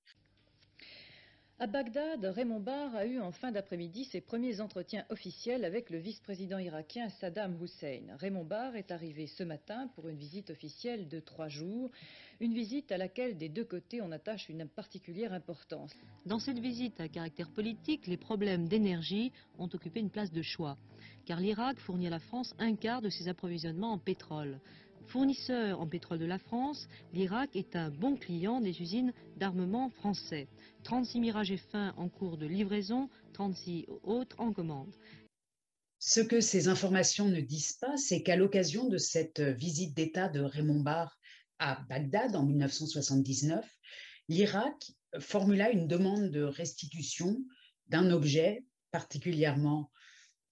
[1.62, 5.98] À Bagdad, Raymond Barr a eu en fin d'après-midi ses premiers entretiens officiels avec le
[5.98, 8.16] vice-président irakien Saddam Hussein.
[8.18, 11.90] Raymond Barr est arrivé ce matin pour une visite officielle de trois jours,
[12.40, 15.92] une visite à laquelle des deux côtés on attache une particulière importance.
[16.24, 20.78] Dans cette visite à caractère politique, les problèmes d'énergie ont occupé une place de choix,
[21.26, 24.60] car l'Irak fournit à la France un quart de ses approvisionnements en pétrole.
[25.06, 30.48] Fournisseur en pétrole de la France, l'Irak est un bon client des usines d'armement français.
[30.84, 34.94] 36 Mirage F1 en cours de livraison, 36 autres en commande.
[35.98, 40.40] Ce que ces informations ne disent pas, c'est qu'à l'occasion de cette visite d'État de
[40.40, 41.18] Raymond Barre
[41.58, 43.68] à Bagdad en 1979,
[44.28, 47.36] l'Irak formula une demande de restitution
[47.88, 49.90] d'un objet particulièrement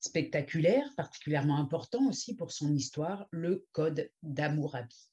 [0.01, 5.11] spectaculaire, particulièrement important aussi pour son histoire, le Code d'Amourabi.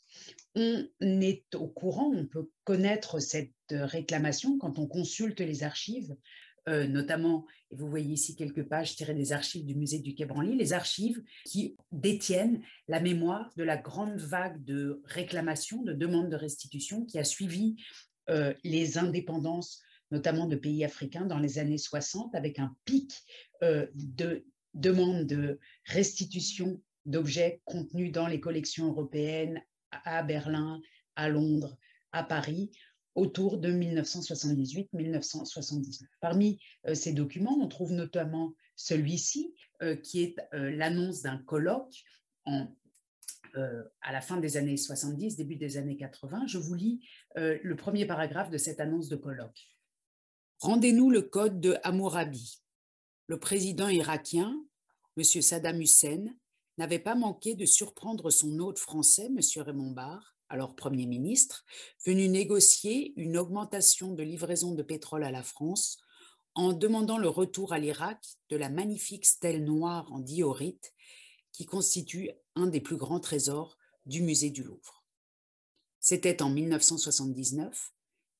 [0.56, 6.16] On est au courant, on peut connaître cette réclamation quand on consulte les archives,
[6.68, 10.26] euh, notamment, et vous voyez ici quelques pages tirées des archives du musée du Quai
[10.26, 16.30] Branly, les archives qui détiennent la mémoire de la grande vague de réclamations, de demandes
[16.30, 17.76] de restitution qui a suivi
[18.30, 19.82] euh, les indépendances
[20.12, 23.24] notamment de pays africains dans les années 60, avec un pic
[23.64, 24.46] euh, de
[24.76, 29.62] demande de restitution d'objets contenus dans les collections européennes
[29.92, 30.82] à Berlin,
[31.16, 31.78] à Londres,
[32.12, 32.72] à Paris,
[33.16, 36.04] autour de 1978-1979.
[36.20, 42.04] Parmi euh, ces documents, on trouve notamment celui-ci, euh, qui est euh, l'annonce d'un colloque
[44.02, 46.46] à la fin des années 70, début des années 80.
[46.46, 47.00] Je vous lis
[47.36, 49.72] le premier paragraphe de cette annonce de colloque.
[50.60, 52.65] Rendez-nous le code de Hammurabi
[53.28, 54.64] le président irakien,
[55.18, 55.24] M.
[55.24, 56.26] Saddam Hussein,
[56.78, 59.40] n'avait pas manqué de surprendre son hôte français, M.
[59.64, 61.66] Raymond Barre, alors Premier ministre,
[62.06, 65.98] venu négocier une augmentation de livraison de pétrole à la France
[66.54, 70.94] en demandant le retour à l'Irak de la magnifique stèle noire en diorite
[71.52, 75.04] qui constitue un des plus grands trésors du musée du Louvre.
[76.00, 77.92] C'était en 1979,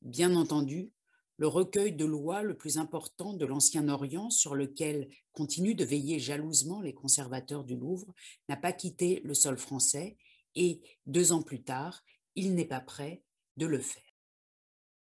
[0.02, 0.92] bien entendu,
[1.38, 6.20] le recueil de lois le plus important de l'Ancien Orient sur lequel continuent de veiller
[6.20, 8.14] jalousement les conservateurs du Louvre
[8.48, 10.18] n'a pas quitté le sol français
[10.56, 12.04] et, deux ans plus tard,
[12.36, 13.24] il n'est pas prêt
[13.58, 14.02] de le faire.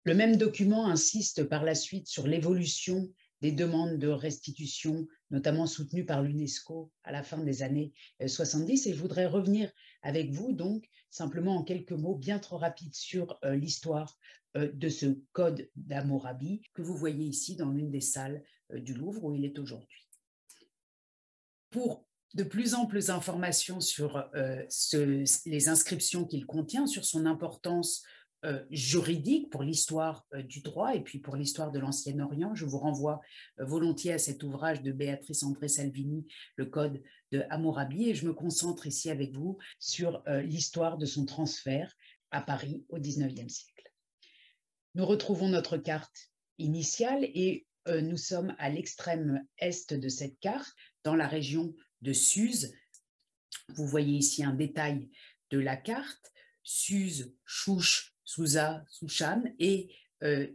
[0.05, 3.09] Le même document insiste par la suite sur l'évolution
[3.41, 7.91] des demandes de restitution, notamment soutenues par l'UNESCO à la fin des années
[8.25, 8.88] 70.
[8.88, 9.69] Et je voudrais revenir
[10.03, 14.17] avec vous, donc, simplement en quelques mots bien trop rapides sur l'histoire
[14.55, 19.34] de ce code d'Hammurabi que vous voyez ici dans l'une des salles du Louvre où
[19.34, 20.07] il est aujourd'hui.
[21.71, 22.05] Pour
[22.36, 24.23] de plus amples informations sur
[25.45, 28.12] les inscriptions qu'il contient, sur son importance euh,
[28.71, 32.55] juridique pour l'histoire euh, du droit et puis pour l'histoire de l'Ancien Orient.
[32.55, 33.21] Je vous renvoie
[33.59, 36.27] euh, volontiers à cet ouvrage de Béatrice André Salvini,
[36.57, 41.25] Le Code de Hammurabi, et je me concentre ici avec vous sur l'histoire de son
[41.25, 41.95] transfert
[42.29, 43.91] à Paris au XIXe siècle.
[44.93, 46.29] Nous retrouvons notre carte
[46.59, 52.71] initiale et nous sommes à l'extrême est de cette carte, dans la région de Suse.
[53.69, 55.09] Vous voyez ici un détail
[55.49, 56.31] de la carte.
[56.61, 59.89] Suse, Chouche, Souza, Souchan, et
[60.24, 60.47] euh,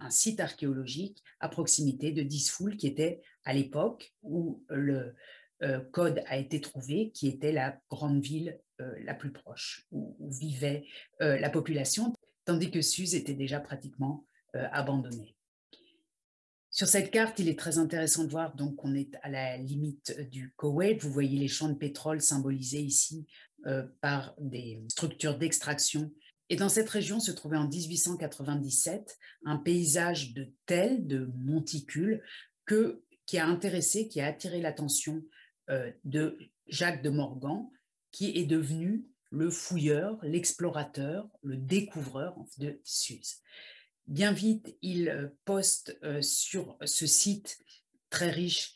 [0.00, 5.14] un site archéologique à proximité de Disfoul, qui était à l'époque où le
[5.62, 10.16] euh, code a été trouvé, qui était la grande ville euh, la plus proche, où,
[10.30, 10.84] vivait
[11.18, 12.14] la population,
[12.44, 15.36] tandis que Suse était déjà pratiquement abandonnée.
[16.70, 20.18] Sur cette carte, il est très intéressant de voir donc qu'on est à la limite
[20.30, 21.02] du Koweït.
[21.02, 23.26] Vous voyez les champs de pétrole symbolisés ici
[24.00, 26.12] par des structures d'extraction
[26.50, 32.22] et dans cette région se trouvait en 1897 un paysage de tels, de monticules,
[32.64, 35.22] que, qui a intéressé, qui a attiré l'attention
[35.70, 37.68] euh, de Jacques de Morgan,
[38.10, 43.42] qui est devenu le fouilleur, l'explorateur, le découvreur de Suse.
[44.06, 47.58] Bien vite, il euh, poste euh, sur ce site
[48.10, 48.74] très riche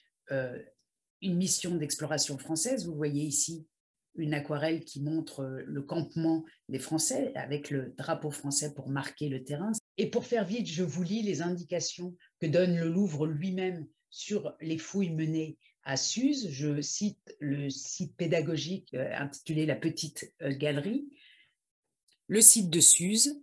[1.21, 2.87] une mission d'exploration française.
[2.87, 3.67] Vous voyez ici
[4.15, 9.29] une aquarelle qui montre euh, le campement des Français avec le drapeau français pour marquer
[9.29, 9.73] le terrain.
[9.99, 14.55] Et pour faire vite, je vous lis les indications que donne le Louvre lui-même sur
[14.61, 16.49] les fouilles menées à Suse.
[16.51, 21.09] Je cite le site pédagogique euh, intitulé La Petite euh, Galerie.
[22.29, 23.43] Le site de Suse.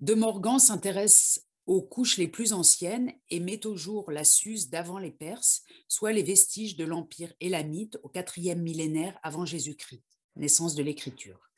[0.00, 4.98] De Morgan s'intéresse aux couches les plus anciennes et met au jour la Suse d'avant
[4.98, 10.04] les Perses, soit les vestiges de l'empire élamite au quatrième millénaire avant Jésus-Christ,
[10.36, 11.50] naissance de l'écriture.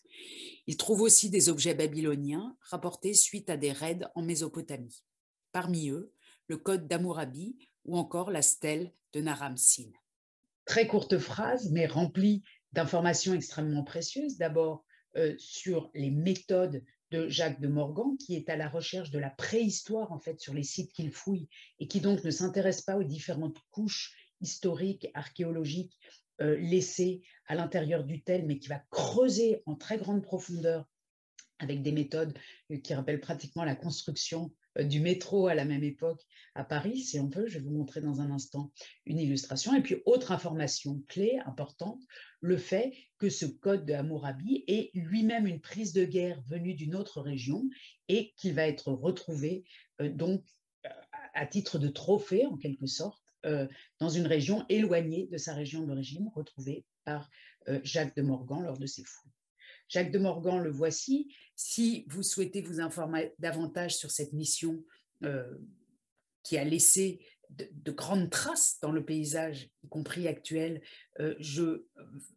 [0.66, 5.02] Il trouve aussi des objets babyloniens rapportés suite à des raids en Mésopotamie.
[5.52, 6.12] Parmi eux,
[6.46, 9.90] le code d'Amourabi ou encore la stèle de Naram-Sin.
[10.64, 12.42] Très courte phrase, mais remplie
[12.72, 14.36] d'informations extrêmement précieuses.
[14.36, 14.84] D'abord,
[15.16, 19.30] euh, sur les méthodes de Jacques de Morgan, qui est à la recherche de la
[19.30, 21.48] préhistoire en fait sur les sites qu'il fouille
[21.78, 25.96] et qui donc ne s'intéresse pas aux différentes couches historiques, archéologiques
[26.40, 30.86] euh, laissées à l'intérieur du tel, mais qui va creuser en très grande profondeur
[31.58, 32.36] avec des méthodes
[32.70, 34.52] euh, qui rappellent pratiquement la construction
[34.84, 36.24] du métro à la même époque
[36.54, 37.46] à Paris, si on peut.
[37.46, 38.70] Je vais vous montrer dans un instant
[39.06, 39.74] une illustration.
[39.74, 42.02] Et puis, autre information clé, importante,
[42.40, 46.94] le fait que ce code de Hammurabi est lui-même une prise de guerre venue d'une
[46.94, 47.68] autre région
[48.08, 49.64] et qu'il va être retrouvé
[50.00, 50.44] euh, donc
[51.34, 53.66] à titre de trophée, en quelque sorte, euh,
[54.00, 57.30] dans une région éloignée de sa région d'origine, retrouvée par
[57.82, 59.37] Jacques de Morgan lors de ses fouilles.
[59.88, 61.34] Jacques de Morgan, le voici.
[61.56, 64.84] Si vous souhaitez vous informer davantage sur cette mission
[65.24, 65.58] euh,
[66.42, 70.82] qui a laissé de, grandes traces dans le paysage, y compris actuel,
[71.20, 71.86] euh, je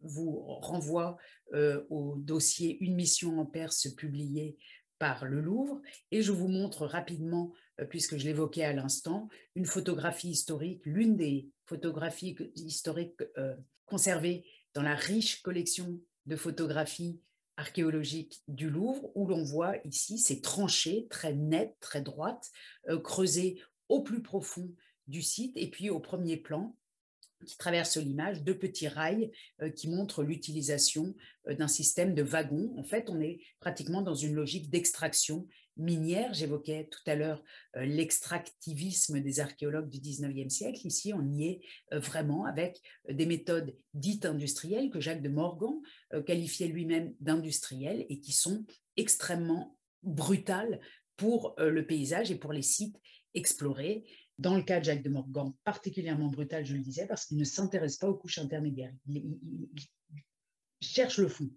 [0.02, 1.18] vous renvoie
[1.54, 4.58] euh, au dossier Une mission en Perse publié
[4.98, 5.82] par le Louvre
[6.12, 7.52] et je vous montre rapidement,
[7.90, 13.24] puisque je l'évoquais à l'instant, une photographie historique, l'une des photographies historiques
[13.88, 14.46] conservées
[14.76, 17.20] dans la riche collection de photographies
[17.58, 22.50] archéologique du Louvre, où l'on voit ici ces tranchées très nettes, très droites,
[22.90, 24.74] euh, creusées au plus profond
[25.08, 26.76] du site, et puis au premier plan,
[27.46, 29.32] qui traverse l'image, deux petits rails
[29.62, 31.16] euh, qui montrent l'utilisation
[31.48, 32.74] euh, d'un système de wagons.
[32.78, 35.48] En fait, on est pratiquement dans une logique d'extraction
[35.82, 36.34] minière.
[36.34, 37.44] J'évoquais tout à l'heure
[37.76, 40.86] euh, l'extractivisme des archéologues du 19e siècle.
[40.86, 41.62] Ici, on y est
[41.92, 45.82] vraiment avec des méthodes dites industrielles que Jacques de Morgan
[46.26, 48.66] qualifiait lui-même d'industrielles et qui sont
[48.98, 50.80] extrêmement brutales
[51.18, 52.98] pour le paysage et pour les sites
[53.34, 54.06] explorés
[54.42, 57.44] dans le cas de Jacques de Morgan, particulièrement brutal, je le disais, parce qu'il ne
[57.44, 58.94] s'intéresse pas aux couches intermédiaires.
[59.08, 59.38] Il,
[60.82, 61.48] cherche le fond.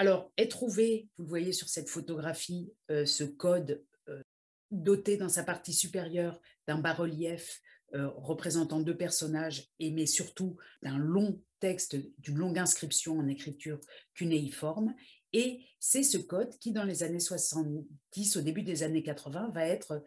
[0.00, 4.22] Alors, est trouvé, vous le voyez sur cette photographie, euh, ce code euh,
[4.70, 7.60] doté dans sa partie supérieure d'un bas-relief
[7.92, 13.78] euh, représentant deux personnages, et mais surtout d'un long texte, d'une longue inscription en écriture
[14.14, 14.94] cunéiforme.
[15.34, 19.66] Et c'est ce code qui, dans les années 70, au début des années 80, va
[19.66, 20.02] être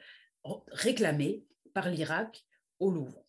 [0.72, 2.44] réclamé par l'Irak
[2.80, 3.24] au Louvre.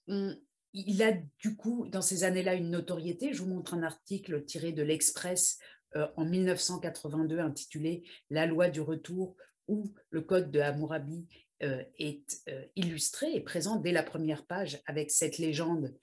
[0.72, 3.34] il a du coup, dans ces années-là, une notoriété.
[3.34, 5.58] Je vous montre un article tiré de l'Express
[5.96, 9.36] euh, en 1982 intitulé La loi du retour,
[9.68, 11.26] où le code de Hammurabi
[11.62, 15.94] euh, est euh, illustré et présent dès la première page avec cette légende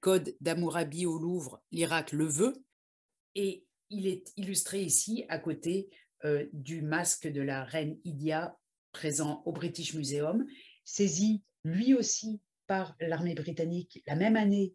[0.00, 2.52] Code d'Hammurabi au Louvre, l'Irak le veut.
[3.34, 5.88] Et il est illustré ici à côté
[6.52, 8.58] du masque de la reine Idia
[8.90, 10.44] présent au British Museum,
[10.84, 14.74] saisi lui aussi par l'armée britannique la même année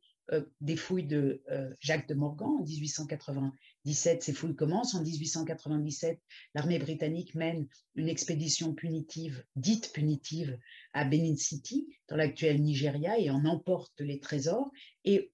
[0.62, 1.44] des fouilles de
[1.80, 3.54] Jacques de Morgan en 1880
[3.88, 4.96] 17, ces fouilles commencent.
[4.96, 6.20] En 1897,
[6.54, 10.60] l'armée britannique mène une expédition punitive, dite punitive,
[10.94, 14.70] à Benin City, dans l'actuel Nigeria, et en emporte les trésors.
[15.06, 15.32] Et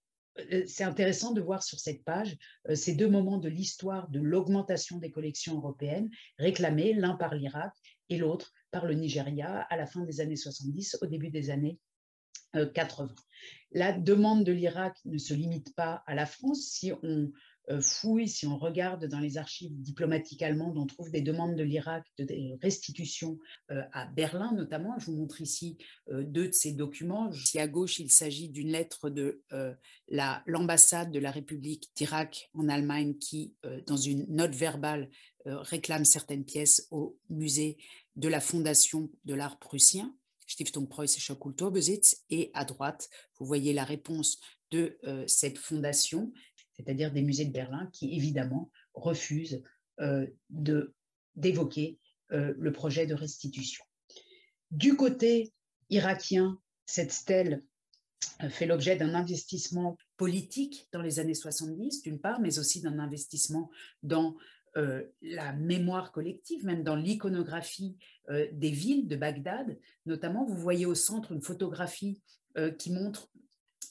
[0.51, 2.37] euh, c'est intéressant de voir sur cette page
[2.69, 7.73] euh, ces deux moments de l'histoire de l'augmentation des collections européennes, réclamés l'un par l'Irak
[8.09, 11.79] et l'autre par le Nigeria à la fin des années 70, au début des années
[12.53, 13.03] 80.
[13.03, 13.07] Euh,
[13.71, 16.61] la demande de l'Irak ne se limite pas à la France.
[16.61, 17.31] Si on
[17.69, 21.63] euh, fouille, si on regarde dans les archives diplomatiques allemandes, on trouve des demandes de
[21.63, 22.27] l'Irak de
[22.61, 23.39] restitution
[23.71, 24.99] euh, à Berlin notamment.
[24.99, 25.77] Je vous montre ici
[26.11, 27.31] deux de ces documents.
[27.31, 29.41] Ici à gauche, il s'agit d'une lettre de
[30.45, 33.55] l'ambassade de la République d'Irak en Allemagne qui,
[33.87, 35.09] dans une note verbale,
[35.45, 37.77] réclame certaines pièces au musée
[38.15, 40.13] de la Fondation de l'art prussien.
[40.53, 44.39] Stiftung Preußischer Kulturbesitz, et à droite, vous voyez la réponse
[44.71, 44.97] de
[45.27, 46.31] cette fondation
[46.75, 49.61] c'est-à-dire des musées de Berlin qui évidemment refusent
[49.99, 51.99] euh, d'évoquer
[52.31, 53.83] euh, le projet de restitution.
[54.71, 55.53] Du côté
[55.89, 57.63] irakien, cette stèle
[58.41, 62.99] euh, fait l'objet d'un investissement politique dans les années 70, d'une part, mais aussi d'un
[62.99, 63.69] investissement
[64.01, 64.35] dans
[64.75, 67.95] la mémoire collective, même dans l'iconographie
[68.29, 69.77] des villes de Bagdad.
[70.05, 72.21] Notamment, vous voyez au centre une photographie
[72.79, 73.29] qui montre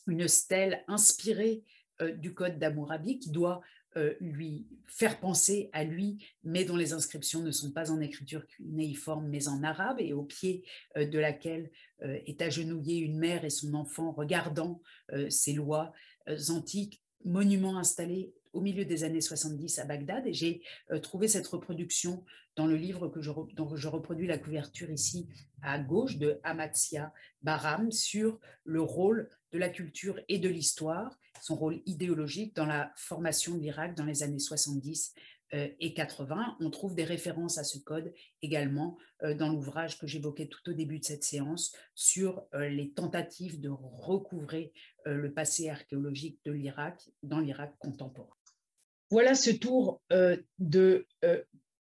[0.07, 1.65] une stèle inspirée
[2.01, 3.61] euh, du code d'Amourabi qui doit
[3.97, 8.47] euh, lui faire penser à lui, mais dont les inscriptions ne sont pas en écriture
[8.47, 10.65] cunéiforme, mais en arabe, et au pied
[10.97, 11.71] euh, de laquelle
[12.01, 14.83] est agenouillée une mère et son enfant regardant
[15.29, 15.93] ces lois
[16.49, 20.27] antiques, monuments installés au milieu des années 70 à Bagdad.
[20.27, 20.63] Et j'ai
[21.03, 22.25] trouvé cette reproduction
[22.57, 25.29] dans le livre que je, dont je reproduis la couverture ici
[25.63, 31.57] à gauche de Amatsia Baram sur le rôle de la culture et de l'histoire son
[31.57, 35.15] rôle idéologique dans la formation de l'Irak dans les années 70
[35.55, 36.57] euh, et 80.
[36.61, 40.73] On trouve des références à ce code également euh, dans l'ouvrage que j'évoquais tout au
[40.73, 44.73] début de cette séance sur euh, les tentatives de recouvrer
[45.05, 48.37] le passé archéologique de l'Irak dans l'Irak contemporain.
[49.13, 50.01] Voilà ce tour
[50.59, 51.07] de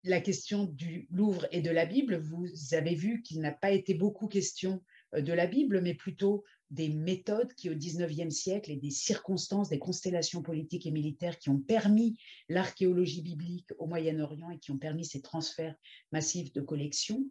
[0.03, 2.17] la question du Louvre et de la Bible.
[2.17, 6.89] Vous avez vu qu'il n'a pas été beaucoup question de la Bible, mais plutôt des
[6.89, 11.59] méthodes qui, au XIXe siècle, et des circonstances, des constellations politiques et militaires qui ont
[11.59, 12.17] permis
[12.49, 15.75] l'archéologie biblique au Moyen-Orient et qui ont permis ces transferts
[16.11, 17.23] massifs de collections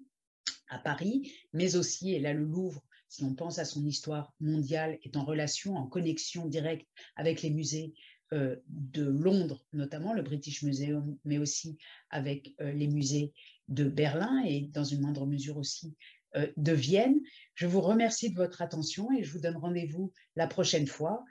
[0.70, 4.98] à Paris, mais aussi, et là le Louvre, si on pense à son histoire mondiale,
[5.02, 7.98] est en relation, en connexion directe avec les musées euh,
[8.32, 11.78] de Londres, notamment le British Museum, mais aussi
[12.10, 13.32] avec euh, les musées
[13.68, 15.96] de Berlin et dans une moindre mesure aussi
[16.36, 17.18] euh, de Vienne.
[17.54, 21.24] Je vous remercie de votre attention et je vous donne rendez-vous la prochaine fois